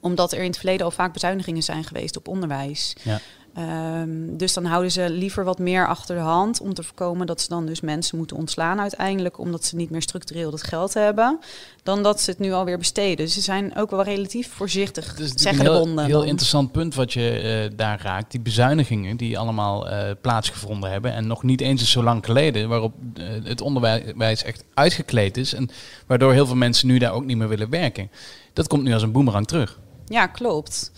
Omdat 0.00 0.32
er 0.32 0.38
in 0.38 0.46
het 0.46 0.56
verleden 0.56 0.84
al 0.84 0.90
vaak 0.90 1.12
bezuinigingen 1.12 1.62
zijn 1.62 1.84
geweest 1.84 2.16
op 2.16 2.28
onderwijs. 2.28 2.96
Ja. 3.02 3.20
Ehm, 3.54 4.36
dus 4.36 4.52
dan 4.52 4.64
houden 4.64 4.90
ze 4.90 5.10
liever 5.10 5.44
wat 5.44 5.58
meer 5.58 5.88
achter 5.88 6.16
de 6.16 6.22
hand 6.22 6.60
om 6.60 6.74
te 6.74 6.82
voorkomen 6.82 7.26
dat 7.26 7.40
ze 7.40 7.48
dan 7.48 7.66
dus 7.66 7.80
mensen 7.80 8.18
moeten 8.18 8.36
ontslaan 8.36 8.80
uiteindelijk, 8.80 9.38
omdat 9.38 9.64
ze 9.64 9.76
niet 9.76 9.90
meer 9.90 10.02
structureel 10.02 10.50
dat 10.50 10.62
geld 10.62 10.94
hebben, 10.94 11.38
dan 11.82 12.02
dat 12.02 12.20
ze 12.20 12.30
het 12.30 12.38
nu 12.38 12.52
alweer 12.52 12.78
besteden. 12.78 13.16
Dus 13.16 13.34
ze 13.34 13.40
zijn 13.40 13.76
ook 13.76 13.90
wel 13.90 14.02
relatief 14.02 14.52
voorzichtig, 14.52 15.06
natuurlijk 15.06 15.40
zeggen 15.40 15.64
een 15.64 15.70
de 15.70 15.76
heel, 15.76 15.84
bonden. 15.84 16.04
heel 16.04 16.22
interessant 16.22 16.72
punt 16.72 16.94
wat 16.94 17.12
je 17.12 17.30
eh, 17.30 17.76
daar 17.76 18.00
raakt. 18.02 18.30
Die 18.30 18.40
bezuinigingen 18.40 19.16
die 19.16 19.38
allemaal 19.38 19.88
eh, 19.88 20.10
plaatsgevonden 20.20 20.90
hebben. 20.90 21.12
En 21.12 21.26
nog 21.26 21.42
niet 21.42 21.60
eens 21.60 21.80
eens 21.80 21.90
zo 21.90 22.02
lang 22.02 22.24
geleden. 22.24 22.68
Waarop 22.68 22.94
eh, 23.14 23.24
het 23.44 23.60
onderwijs 23.60 24.44
echt 24.44 24.64
uitgekleed 24.74 25.36
is. 25.36 25.54
En 25.54 25.70
waardoor 26.06 26.32
heel 26.32 26.46
veel 26.46 26.56
mensen 26.56 26.86
nu 26.86 26.98
daar 26.98 27.12
ook 27.12 27.24
niet 27.24 27.36
meer 27.36 27.48
willen 27.48 27.70
werken. 27.70 28.10
Dat 28.52 28.68
komt 28.68 28.82
nu 28.82 28.92
als 28.92 29.02
een 29.02 29.12
boemerang 29.12 29.46
terug. 29.46 29.78
Ja, 30.06 30.26
klopt. 30.26 30.92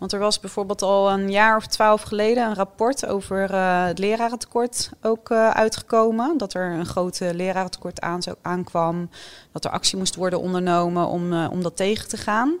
Want 0.00 0.12
er 0.12 0.18
was 0.18 0.40
bijvoorbeeld 0.40 0.82
al 0.82 1.10
een 1.10 1.30
jaar 1.30 1.56
of 1.56 1.66
twaalf 1.66 2.02
geleden 2.02 2.46
een 2.46 2.54
rapport 2.54 3.06
over 3.06 3.50
eh, 3.50 3.84
het 3.84 3.98
lerarentekort 3.98 4.90
ook 5.02 5.30
eh, 5.30 5.50
uitgekomen. 5.50 6.38
Dat 6.38 6.54
er 6.54 6.70
een 6.70 6.86
groot 6.86 7.20
eh, 7.20 7.30
lerarentekort 7.32 8.00
aan, 8.00 8.20
aankwam. 8.42 9.10
Dat 9.52 9.64
er 9.64 9.70
actie 9.70 9.98
moest 9.98 10.14
worden 10.14 10.40
ondernomen 10.40 11.06
om, 11.06 11.46
om 11.46 11.62
dat 11.62 11.76
tegen 11.76 12.08
te 12.08 12.16
gaan. 12.16 12.58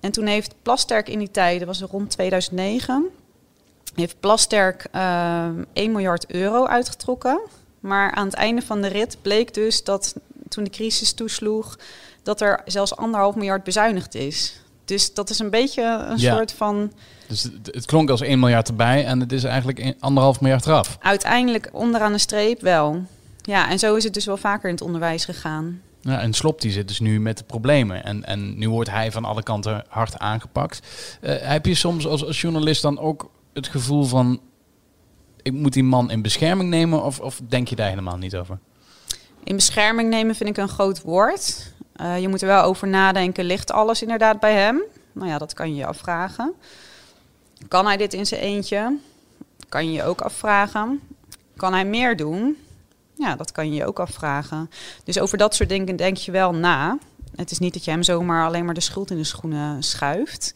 En 0.00 0.12
toen 0.12 0.26
heeft 0.26 0.54
Plasterk 0.62 1.08
in 1.08 1.18
die 1.18 1.30
tijd, 1.30 1.58
dat 1.58 1.68
was 1.68 1.80
rond 1.80 2.10
2009, 2.10 3.06
heeft 3.94 4.20
Plasterk 4.20 4.86
eh 4.90 5.48
1 5.72 5.92
miljard 5.92 6.32
euro 6.32 6.66
uitgetrokken. 6.66 7.40
Maar 7.80 8.10
aan 8.10 8.26
het 8.26 8.34
einde 8.34 8.62
van 8.62 8.80
de 8.80 8.88
rit 8.88 9.16
bleek 9.22 9.54
dus 9.54 9.84
dat 9.84 10.14
toen 10.48 10.64
de 10.64 10.70
crisis 10.70 11.12
toesloeg, 11.12 11.78
dat 12.22 12.40
er 12.40 12.60
zelfs 12.64 12.96
anderhalf 12.96 13.34
miljard 13.34 13.64
bezuinigd 13.64 14.14
is. 14.14 14.60
Dus 14.90 15.14
dat 15.14 15.30
is 15.30 15.38
een 15.38 15.50
beetje 15.50 15.82
een 16.08 16.18
Ja. 16.18 16.36
soort 16.36 16.52
van 16.52 16.92
Dus 17.26 17.42
het, 17.42 17.52
het 17.74 17.84
klonk 17.86 18.10
als 18.10 18.20
1 18.20 18.38
miljard 18.38 18.68
erbij. 18.68 19.04
En 19.04 19.20
het 19.20 19.32
is 19.32 19.44
eigenlijk 19.44 19.94
anderhalf 20.00 20.40
miljard 20.40 20.66
eraf. 20.66 20.98
uiteindelijk 21.00 21.68
onderaan 21.72 22.12
de 22.12 22.18
streep 22.18 22.60
wel. 22.60 23.02
Ja, 23.42 23.70
en 23.70 23.78
zo 23.78 23.94
is 23.94 24.04
het 24.04 24.14
dus 24.14 24.24
wel 24.24 24.36
vaker 24.36 24.68
in 24.68 24.74
het 24.74 24.84
onderwijs 24.84 25.24
gegaan. 25.24 25.80
Ja, 26.00 26.20
en 26.20 26.32
Slop 26.32 26.60
die 26.60 26.70
zit 26.70 26.88
dus 26.88 27.00
nu 27.00 27.20
met 27.20 27.38
de 27.38 27.44
problemen. 27.44 28.04
En, 28.04 28.24
en 28.24 28.58
nu 28.58 28.68
wordt 28.70 28.90
hij 28.90 29.12
van 29.12 29.24
alle 29.24 29.42
kanten 29.42 29.84
hard 29.88 30.18
aangepakt. 30.18 30.80
Uh, 31.22 31.34
heb 31.40 31.66
je 31.66 31.74
soms 31.74 32.06
als, 32.06 32.24
als 32.24 32.40
journalist 32.40 32.82
dan 32.82 32.98
ook 32.98 33.30
het 33.52 33.68
gevoel 33.68 34.04
van... 34.04 34.40
ik 35.42 35.52
moet 35.52 35.72
die 35.72 35.84
man 35.84 36.10
in 36.10 36.22
bescherming 36.22 36.70
nemen? 36.70 37.02
Of, 37.04 37.20
of 37.20 37.40
denk 37.48 37.68
je 37.68 37.76
daar 37.76 37.88
helemaal 37.88 38.16
niet 38.16 38.36
over? 38.36 38.58
In 39.44 39.56
bescherming 39.56 40.10
nemen 40.10 40.34
vind 40.34 40.48
ik 40.50 40.56
een 40.56 40.68
groot 40.68 41.02
woord. 41.02 41.72
Uh, 42.00 42.20
je 42.20 42.28
moet 42.28 42.42
er 42.42 42.48
wel 42.48 42.62
over 42.62 42.88
nadenken. 42.88 43.44
Ligt 43.44 43.72
alles 43.72 44.02
inderdaad 44.02 44.40
bij 44.40 44.54
hem? 44.54 44.82
Nou 45.12 45.28
ja, 45.28 45.38
dat 45.38 45.54
kan 45.54 45.68
je 45.70 45.76
je 45.76 45.86
afvragen. 45.86 46.52
Kan 47.68 47.86
hij 47.86 47.96
dit 47.96 48.14
in 48.14 48.26
zijn 48.26 48.40
eentje? 48.40 48.98
Kan 49.68 49.86
je 49.86 49.92
je 49.92 50.04
ook 50.04 50.20
afvragen. 50.20 51.00
Kan 51.56 51.72
hij 51.72 51.84
meer 51.84 52.16
doen? 52.16 52.56
Ja, 53.14 53.36
dat 53.36 53.52
kan 53.52 53.68
je 53.68 53.74
je 53.74 53.86
ook 53.86 54.00
afvragen. 54.00 54.70
Dus 55.04 55.18
over 55.18 55.38
dat 55.38 55.54
soort 55.54 55.68
dingen 55.68 55.96
denk 55.96 56.16
je 56.16 56.32
wel 56.32 56.54
na. 56.54 56.98
Het 57.36 57.50
is 57.50 57.58
niet 57.58 57.72
dat 57.72 57.84
je 57.84 57.90
hem 57.90 58.02
zomaar 58.02 58.46
alleen 58.46 58.64
maar 58.64 58.74
de 58.74 58.80
schuld 58.80 59.10
in 59.10 59.16
de 59.16 59.24
schoenen 59.24 59.82
schuift. 59.82 60.54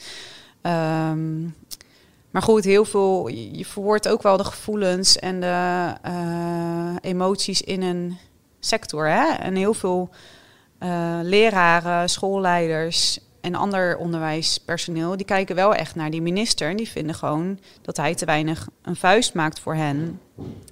Um, 0.62 1.56
maar 2.30 2.42
goed, 2.42 2.64
heel 2.64 2.84
veel. 2.84 3.28
Je 3.28 3.64
verwoordt 3.64 4.08
ook 4.08 4.22
wel 4.22 4.36
de 4.36 4.44
gevoelens 4.44 5.18
en 5.18 5.40
de 5.40 5.92
uh, 6.06 6.94
emoties 7.00 7.62
in 7.62 7.82
een 7.82 8.18
sector. 8.60 9.08
Hè? 9.08 9.32
En 9.32 9.54
heel 9.54 9.74
veel 9.74 10.10
uh, 10.84 11.18
leraren, 11.22 12.10
schoolleiders 12.10 13.18
en 13.40 13.54
ander 13.54 13.96
onderwijspersoneel, 13.96 15.16
die 15.16 15.26
kijken 15.26 15.54
wel 15.54 15.74
echt 15.74 15.94
naar 15.94 16.10
die 16.10 16.22
minister. 16.22 16.70
En 16.70 16.76
die 16.76 16.88
vinden 16.88 17.14
gewoon 17.14 17.58
dat 17.82 17.96
hij 17.96 18.14
te 18.14 18.24
weinig 18.24 18.68
een 18.82 18.96
vuist 18.96 19.34
maakt 19.34 19.60
voor 19.60 19.74
hen. 19.74 20.20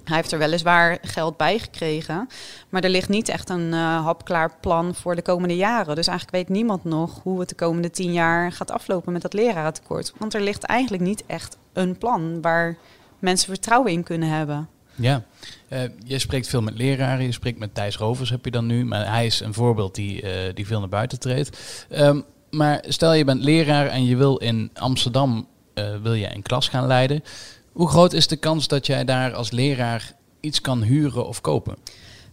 Hij 0.03 0.15
heeft 0.15 0.31
er 0.31 0.39
weliswaar 0.39 0.97
geld 1.01 1.37
bij 1.37 1.59
gekregen. 1.59 2.27
Maar 2.69 2.83
er 2.83 2.89
ligt 2.89 3.09
niet 3.09 3.29
echt 3.29 3.49
een 3.49 3.67
uh, 3.73 4.03
hapklaar 4.05 4.55
plan 4.59 4.95
voor 4.95 5.15
de 5.15 5.21
komende 5.21 5.55
jaren. 5.55 5.95
Dus 5.95 6.07
eigenlijk 6.07 6.37
weet 6.37 6.57
niemand 6.57 6.83
nog 6.83 7.19
hoe 7.23 7.39
het 7.39 7.49
de 7.49 7.55
komende 7.55 7.91
tien 7.91 8.11
jaar 8.11 8.51
gaat 8.51 8.71
aflopen 8.71 9.13
met 9.13 9.21
dat 9.21 9.33
lerarentekort. 9.33 10.13
Want 10.17 10.33
er 10.33 10.41
ligt 10.41 10.63
eigenlijk 10.63 11.03
niet 11.03 11.23
echt 11.25 11.57
een 11.73 11.97
plan 11.97 12.41
waar 12.41 12.77
mensen 13.19 13.49
vertrouwen 13.49 13.91
in 13.91 14.03
kunnen 14.03 14.29
hebben. 14.29 14.69
Ja, 14.95 15.23
uh, 15.69 15.81
je 16.03 16.19
spreekt 16.19 16.47
veel 16.47 16.61
met 16.61 16.77
leraren, 16.77 17.25
je 17.25 17.31
spreekt 17.31 17.59
met 17.59 17.75
Thijs 17.75 17.97
Rovers 17.97 18.29
heb 18.29 18.45
je 18.45 18.51
dan 18.51 18.65
nu. 18.65 18.85
Maar 18.85 19.11
hij 19.11 19.25
is 19.25 19.39
een 19.39 19.53
voorbeeld 19.53 19.95
die, 19.95 20.23
uh, 20.23 20.29
die 20.53 20.67
veel 20.67 20.79
naar 20.79 20.89
buiten 20.89 21.19
treedt. 21.19 21.85
Um, 21.89 22.23
maar 22.49 22.83
stel 22.87 23.13
je 23.13 23.25
bent 23.25 23.43
leraar 23.43 23.87
en 23.87 24.05
je 24.05 24.15
wil 24.15 24.37
in 24.37 24.69
Amsterdam 24.73 25.47
uh, 25.73 26.01
wil 26.01 26.13
je 26.13 26.35
een 26.35 26.41
klas 26.41 26.67
gaan 26.67 26.87
leiden. 26.87 27.23
Hoe 27.71 27.89
groot 27.89 28.13
is 28.13 28.27
de 28.27 28.35
kans 28.37 28.67
dat 28.67 28.85
jij 28.85 29.05
daar 29.05 29.33
als 29.33 29.51
leraar 29.51 30.13
iets 30.39 30.61
kan 30.61 30.81
huren 30.81 31.27
of 31.27 31.41
kopen? 31.41 31.75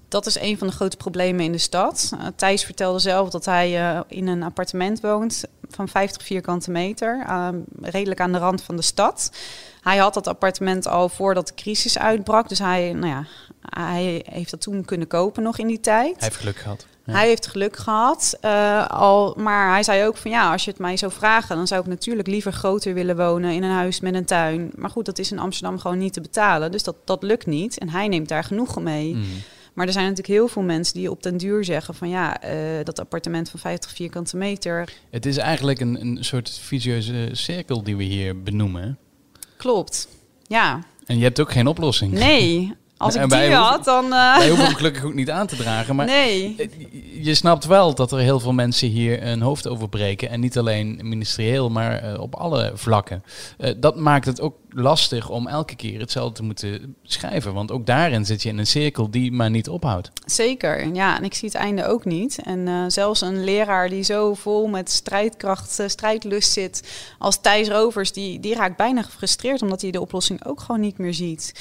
Dat 0.08 0.26
is 0.26 0.40
een 0.40 0.58
van 0.58 0.66
de 0.66 0.72
grote 0.72 0.96
problemen 0.96 1.44
in 1.44 1.52
de 1.52 1.58
stad. 1.58 2.12
Thijs 2.36 2.64
vertelde 2.64 2.98
zelf 2.98 3.30
dat 3.30 3.44
hij 3.44 4.02
in 4.08 4.26
een 4.26 4.42
appartement 4.42 5.00
woont 5.00 5.44
van 5.70 5.88
50 5.88 6.22
vierkante 6.22 6.70
meter, 6.70 7.24
uh, 7.28 7.48
redelijk 7.80 8.20
aan 8.20 8.32
de 8.32 8.38
rand 8.38 8.62
van 8.62 8.76
de 8.76 8.82
stad. 8.82 9.32
Hij 9.80 9.96
had 9.96 10.14
dat 10.14 10.26
appartement 10.26 10.86
al 10.86 11.08
voordat 11.08 11.48
de 11.48 11.54
crisis 11.54 11.98
uitbrak, 11.98 12.48
dus 12.48 12.58
hij, 12.58 12.92
nou 12.92 13.06
ja, 13.06 13.24
hij 13.60 14.24
heeft 14.30 14.50
dat 14.50 14.60
toen 14.60 14.84
kunnen 14.84 15.06
kopen 15.06 15.42
nog 15.42 15.58
in 15.58 15.66
die 15.66 15.80
tijd. 15.80 16.14
Hij 16.14 16.28
heeft 16.28 16.36
geluk 16.36 16.56
gehad. 16.56 16.86
Hij 17.10 17.26
heeft 17.26 17.46
geluk 17.46 17.76
gehad. 17.76 18.38
Uh, 18.44 18.86
al, 18.86 19.34
maar 19.38 19.70
hij 19.70 19.82
zei 19.82 20.06
ook 20.06 20.16
van 20.16 20.30
ja, 20.30 20.52
als 20.52 20.64
je 20.64 20.70
het 20.70 20.80
mij 20.80 20.96
zou 20.96 21.12
vragen, 21.12 21.56
dan 21.56 21.66
zou 21.66 21.80
ik 21.80 21.86
natuurlijk 21.86 22.28
liever 22.28 22.52
groter 22.52 22.94
willen 22.94 23.16
wonen 23.16 23.52
in 23.52 23.62
een 23.62 23.70
huis 23.70 24.00
met 24.00 24.14
een 24.14 24.24
tuin. 24.24 24.70
Maar 24.74 24.90
goed, 24.90 25.04
dat 25.04 25.18
is 25.18 25.32
in 25.32 25.38
Amsterdam 25.38 25.78
gewoon 25.78 25.98
niet 25.98 26.12
te 26.12 26.20
betalen. 26.20 26.72
Dus 26.72 26.82
dat, 26.82 26.96
dat 27.04 27.22
lukt 27.22 27.46
niet. 27.46 27.78
En 27.78 27.88
hij 27.88 28.08
neemt 28.08 28.28
daar 28.28 28.44
genoegen 28.44 28.82
mee. 28.82 29.14
Mm. 29.14 29.24
Maar 29.74 29.86
er 29.86 29.92
zijn 29.92 30.04
natuurlijk 30.04 30.38
heel 30.38 30.48
veel 30.48 30.62
mensen 30.62 30.94
die 30.94 31.10
op 31.10 31.22
den 31.22 31.36
duur 31.36 31.64
zeggen 31.64 31.94
van 31.94 32.08
ja, 32.08 32.44
uh, 32.44 32.84
dat 32.84 33.00
appartement 33.00 33.50
van 33.50 33.60
50 33.60 33.90
vierkante 33.90 34.36
meter. 34.36 34.92
Het 35.10 35.26
is 35.26 35.36
eigenlijk 35.36 35.80
een, 35.80 36.00
een 36.00 36.24
soort 36.24 36.50
vicieuze 36.50 37.28
cirkel 37.32 37.82
die 37.82 37.96
we 37.96 38.02
hier 38.02 38.42
benoemen. 38.42 38.98
Klopt, 39.56 40.08
ja. 40.46 40.84
En 41.06 41.16
je 41.18 41.22
hebt 41.22 41.40
ook 41.40 41.52
geen 41.52 41.66
oplossing. 41.66 42.12
Nee, 42.12 42.74
als 43.00 43.14
ik 43.14 43.30
die 43.30 43.54
had, 43.54 43.84
dan... 43.84 44.04
Uh... 44.04 44.36
Wij 44.36 44.48
hoeven 44.48 44.66
hem 44.66 44.74
gelukkig 44.74 45.04
ook 45.04 45.14
niet 45.14 45.30
aan 45.30 45.46
te 45.46 45.56
dragen. 45.56 45.96
Maar 45.96 46.06
nee. 46.06 46.56
je 47.20 47.34
snapt 47.34 47.64
wel 47.64 47.94
dat 47.94 48.12
er 48.12 48.18
heel 48.18 48.40
veel 48.40 48.52
mensen 48.52 48.88
hier 48.88 49.22
een 49.26 49.40
hoofd 49.42 49.68
over 49.68 49.88
breken. 49.88 50.30
En 50.30 50.40
niet 50.40 50.58
alleen 50.58 51.00
ministerieel, 51.02 51.70
maar 51.70 52.04
uh, 52.04 52.20
op 52.20 52.34
alle 52.34 52.72
vlakken. 52.74 53.24
Uh, 53.58 53.70
dat 53.76 53.96
maakt 53.96 54.26
het 54.26 54.40
ook 54.40 54.56
lastig 54.70 55.28
om 55.28 55.46
elke 55.46 55.76
keer 55.76 56.00
hetzelfde 56.00 56.34
te 56.34 56.42
moeten 56.42 56.96
schrijven. 57.02 57.54
Want 57.54 57.72
ook 57.72 57.86
daarin 57.86 58.24
zit 58.24 58.42
je 58.42 58.48
in 58.48 58.58
een 58.58 58.66
cirkel 58.66 59.10
die 59.10 59.32
maar 59.32 59.50
niet 59.50 59.68
ophoudt. 59.68 60.10
Zeker, 60.24 60.94
ja. 60.94 61.16
En 61.16 61.24
ik 61.24 61.34
zie 61.34 61.48
het 61.48 61.58
einde 61.58 61.86
ook 61.86 62.04
niet. 62.04 62.38
En 62.44 62.92
zelfs 62.92 63.20
een 63.20 63.44
leraar 63.44 63.88
die 63.88 64.02
zo 64.02 64.34
vol 64.34 64.66
met 64.66 64.90
strijdkracht, 64.90 65.82
strijdlust 65.86 66.52
zit 66.52 66.88
als 67.18 67.40
Thijs 67.40 67.68
Rovers... 67.68 68.12
Die, 68.12 68.40
die 68.40 68.54
raakt 68.54 68.76
bijna 68.76 69.02
gefrustreerd 69.02 69.62
omdat 69.62 69.80
hij 69.80 69.90
de 69.90 70.00
oplossing 70.00 70.44
ook 70.44 70.60
gewoon 70.60 70.80
niet 70.80 70.98
meer 70.98 71.14
ziet. 71.14 71.52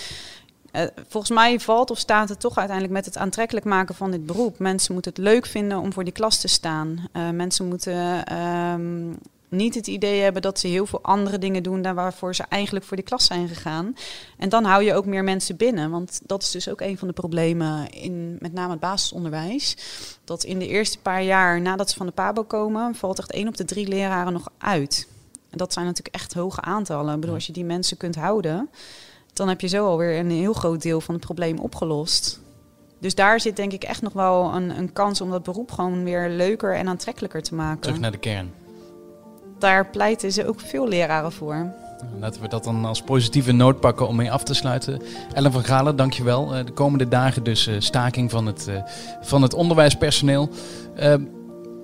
Uh, 0.74 0.82
volgens 1.08 1.32
mij 1.32 1.60
valt 1.60 1.92
of 1.92 1.98
staat 1.98 2.30
het 2.30 2.40
toch 2.40 2.58
uiteindelijk 2.58 2.96
met 2.96 3.06
het 3.06 3.18
aantrekkelijk 3.18 3.66
maken 3.66 3.96
van 3.96 4.12
dit 4.12 4.26
beroep. 4.26 4.60
Mensen 4.60 4.94
moeten 4.94 5.12
het 5.12 5.22
leuk 5.22 5.46
vinden 5.46 5.78
om 5.78 5.94
voor 5.94 6.04
die 6.04 6.14
klas 6.14 6.40
te 6.40 6.48
staan. 6.48 7.08
Uh, 7.14 7.30
mensen 7.30 7.68
moeten 7.68 8.34
um, 8.38 9.18
niet 9.50 9.76
het 9.76 9.88
idee 9.88 10.22
hebben 10.22 10.42
dat 10.42 10.60
ze 10.60 10.68
heel 10.68 10.86
veel 10.86 11.02
andere 11.02 11.38
dingen 11.38 11.64
doen 11.64 11.82
dan 11.82 11.96
waarvoor 11.96 12.36
ze 12.36 12.44
eigenlijk 12.50 12.86
voor 12.86 12.98
die 12.98 13.06
klas 13.06 13.26
zijn 13.26 13.48
gegaan. 13.48 13.96
En 14.38 14.50
dan 14.50 14.64
hou 14.64 14.84
je 14.84 14.94
ook 14.94 15.06
meer 15.06 15.24
mensen 15.24 15.56
binnen. 15.56 15.90
Want 15.90 16.22
dat 16.26 16.42
is 16.42 16.52
dus 16.52 16.70
ook 16.70 16.82
een 16.82 16.98
van 16.98 17.08
de 17.08 17.14
problemen 17.14 17.90
in 17.90 18.38
met 18.40 18.54
name 18.54 18.72
het 18.72 18.80
basisonderwijs. 18.80 19.78
Dat 20.24 20.44
in 20.44 20.60
de 20.60 20.68
eerste 20.68 21.00
paar 21.00 21.24
jaar 21.24 21.62
nadat 21.62 21.90
ze 21.90 21.98
van 21.98 22.06
de 22.06 22.12
PABO 22.12 22.44
komen, 22.44 22.96
valt 22.96 23.20
echt 23.20 23.32
één 23.32 23.48
op 23.48 23.58
de 23.58 23.66
drie 23.66 23.88
leraren 23.88 24.34
nog 24.34 24.50
uit. 24.58 25.08
En 25.50 25.58
dat 25.58 25.74
zijn 25.74 25.86
natuurlijk 25.86 26.16
echt 26.16 26.34
hoge 26.34 26.62
aantallen. 26.62 27.14
Ik 27.14 27.20
bedoel, 27.20 27.36
als 27.36 27.46
je 27.48 27.54
die 27.54 27.66
mensen 27.66 27.98
kunt 27.98 28.16
houden 28.16 28.70
dan 29.40 29.48
heb 29.48 29.62
je 29.62 29.68
zo 29.68 29.86
alweer 29.86 30.20
een 30.20 30.32
heel 30.32 30.54
groot 30.54 30.82
deel 30.82 31.02
van 31.02 31.16
het 31.16 31.24
probleem 31.24 31.60
opgelost. 31.60 32.40
Dus 33.00 33.16
daar 33.16 33.40
zit 33.40 33.56
denk 33.56 33.72
ik 33.72 33.84
echt 33.84 34.02
nog 34.02 34.14
wel 34.14 34.54
een, 34.54 34.78
een 34.78 34.94
kans 34.94 35.22
om 35.22 35.30
dat 35.30 35.44
beroep 35.44 35.72
gewoon 35.72 36.04
weer 36.04 36.30
leuker 36.30 36.76
en 36.76 36.88
aantrekkelijker 36.88 37.42
te 37.42 37.56
maken. 37.56 37.82
Terug 37.82 38.00
naar 38.00 38.12
de 38.12 38.18
kern. 38.18 38.52
Daar 39.60 39.88
pleiten 39.88 40.32
ze 40.32 40.48
ook 40.48 40.60
veel 40.60 40.88
leraren 40.88 41.32
voor. 41.32 41.72
Laten 42.20 42.42
we 42.42 42.48
dat 42.48 42.64
dan 42.64 42.86
als 42.86 43.02
positieve 43.02 43.52
noot 43.52 43.80
pakken 43.80 44.08
om 44.08 44.16
mee 44.16 44.32
af 44.32 44.44
te 44.44 44.54
sluiten. 44.54 45.02
Ellen 45.34 45.52
van 45.52 45.64
Galen, 45.64 45.96
dankjewel. 45.96 46.58
Uh, 46.58 46.66
de 46.66 46.72
komende 46.72 47.08
dagen 47.08 47.44
dus 47.44 47.68
uh, 47.68 47.76
staking 47.80 48.32
van 48.32 48.46
het, 48.46 48.66
uh, 48.70 48.82
van 49.22 49.42
het 49.42 49.54
onderwijspersoneel. 49.54 50.50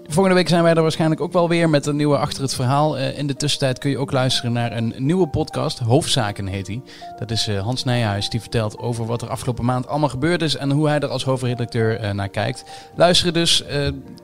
Volgende 0.08 0.40
week 0.40 0.50
zijn 0.50 0.64
wij 0.64 0.74
er 0.74 0.82
waarschijnlijk 0.82 1.22
ook 1.22 1.34
wel 1.34 1.50
weer 1.50 1.70
met 1.70 1.86
een 1.86 1.96
nieuwe 1.96 2.18
Achter 2.18 2.42
het 2.42 2.56
Verhaal. 2.56 2.98
Uh, 2.98 3.18
in 3.18 3.28
de 3.28 3.36
tussentijd 3.36 3.80
kun 3.80 3.90
je 3.90 3.98
ook 3.98 4.12
luisteren 4.12 4.52
naar 4.52 4.72
een 4.72 4.94
nieuwe 4.98 5.28
podcast. 5.28 5.80
Hoofdzaken 5.80 6.48
heet 6.48 6.66
die. 6.66 6.82
Dat 7.20 7.32
is 7.32 7.48
uh, 7.48 7.62
Hans 7.62 7.84
Nijhuis 7.84 8.30
die 8.30 8.42
vertelt 8.42 8.78
over 8.78 9.06
wat 9.06 9.22
er 9.22 9.30
afgelopen 9.30 9.66
maand 9.66 9.88
allemaal 9.88 10.10
gebeurd 10.10 10.42
is. 10.42 10.56
En 10.56 10.72
hoe 10.72 10.88
hij 10.88 11.00
er 11.00 11.08
als 11.08 11.24
hoofdredacteur 11.24 12.04
uh, 12.04 12.12
naar 12.12 12.30
kijkt. 12.30 12.64
Luisteren 12.96 13.34
dus. 13.34 13.64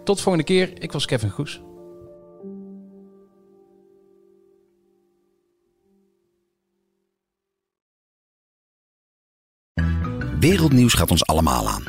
tot 0.04 0.22
volgende 0.22 0.48
keer. 0.48 0.72
Ik 0.82 0.92
was 0.92 1.06
Kevin 1.06 1.30
Goes. 1.30 1.62
Wereldnieuws 10.40 10.94
gaat 10.94 11.12
ons 11.12 11.26
allemaal 11.26 11.70
aan. 11.70 11.84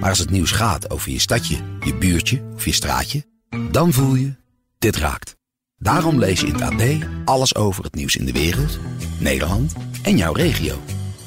Maar 0.00 0.08
als 0.08 0.18
het 0.18 0.30
nieuws 0.30 0.50
gaat 0.50 0.90
over 0.90 1.10
je 1.10 1.20
stadje, 1.20 1.56
je 1.80 1.94
buurtje 1.94 2.42
of 2.54 2.64
je 2.64 2.72
straatje 2.72 3.30
dan 3.70 3.92
voel 3.92 4.14
je, 4.14 4.34
dit 4.78 4.96
raakt. 4.96 5.36
Daarom 5.76 6.18
lees 6.18 6.40
je 6.40 6.46
in 6.46 6.54
het 6.54 6.62
AD 6.62 6.82
alles 7.24 7.54
over 7.54 7.84
het 7.84 7.94
nieuws 7.94 8.16
in 8.16 8.24
de 8.24 8.32
wereld, 8.32 8.78
Nederland 9.18 9.72
en 10.02 10.16
jouw 10.16 10.32
regio. 10.32 10.80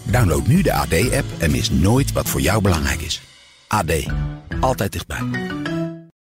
Download 0.03 0.47
nu 0.47 0.61
de 0.61 0.73
AD-app 0.73 1.25
en 1.37 1.51
mis 1.51 1.69
nooit 1.69 2.11
wat 2.11 2.29
voor 2.29 2.41
jou 2.41 2.61
belangrijk 2.61 3.01
is. 3.01 3.21
AD, 3.67 3.91
altijd 4.59 4.91
dichtbij. 4.91 5.74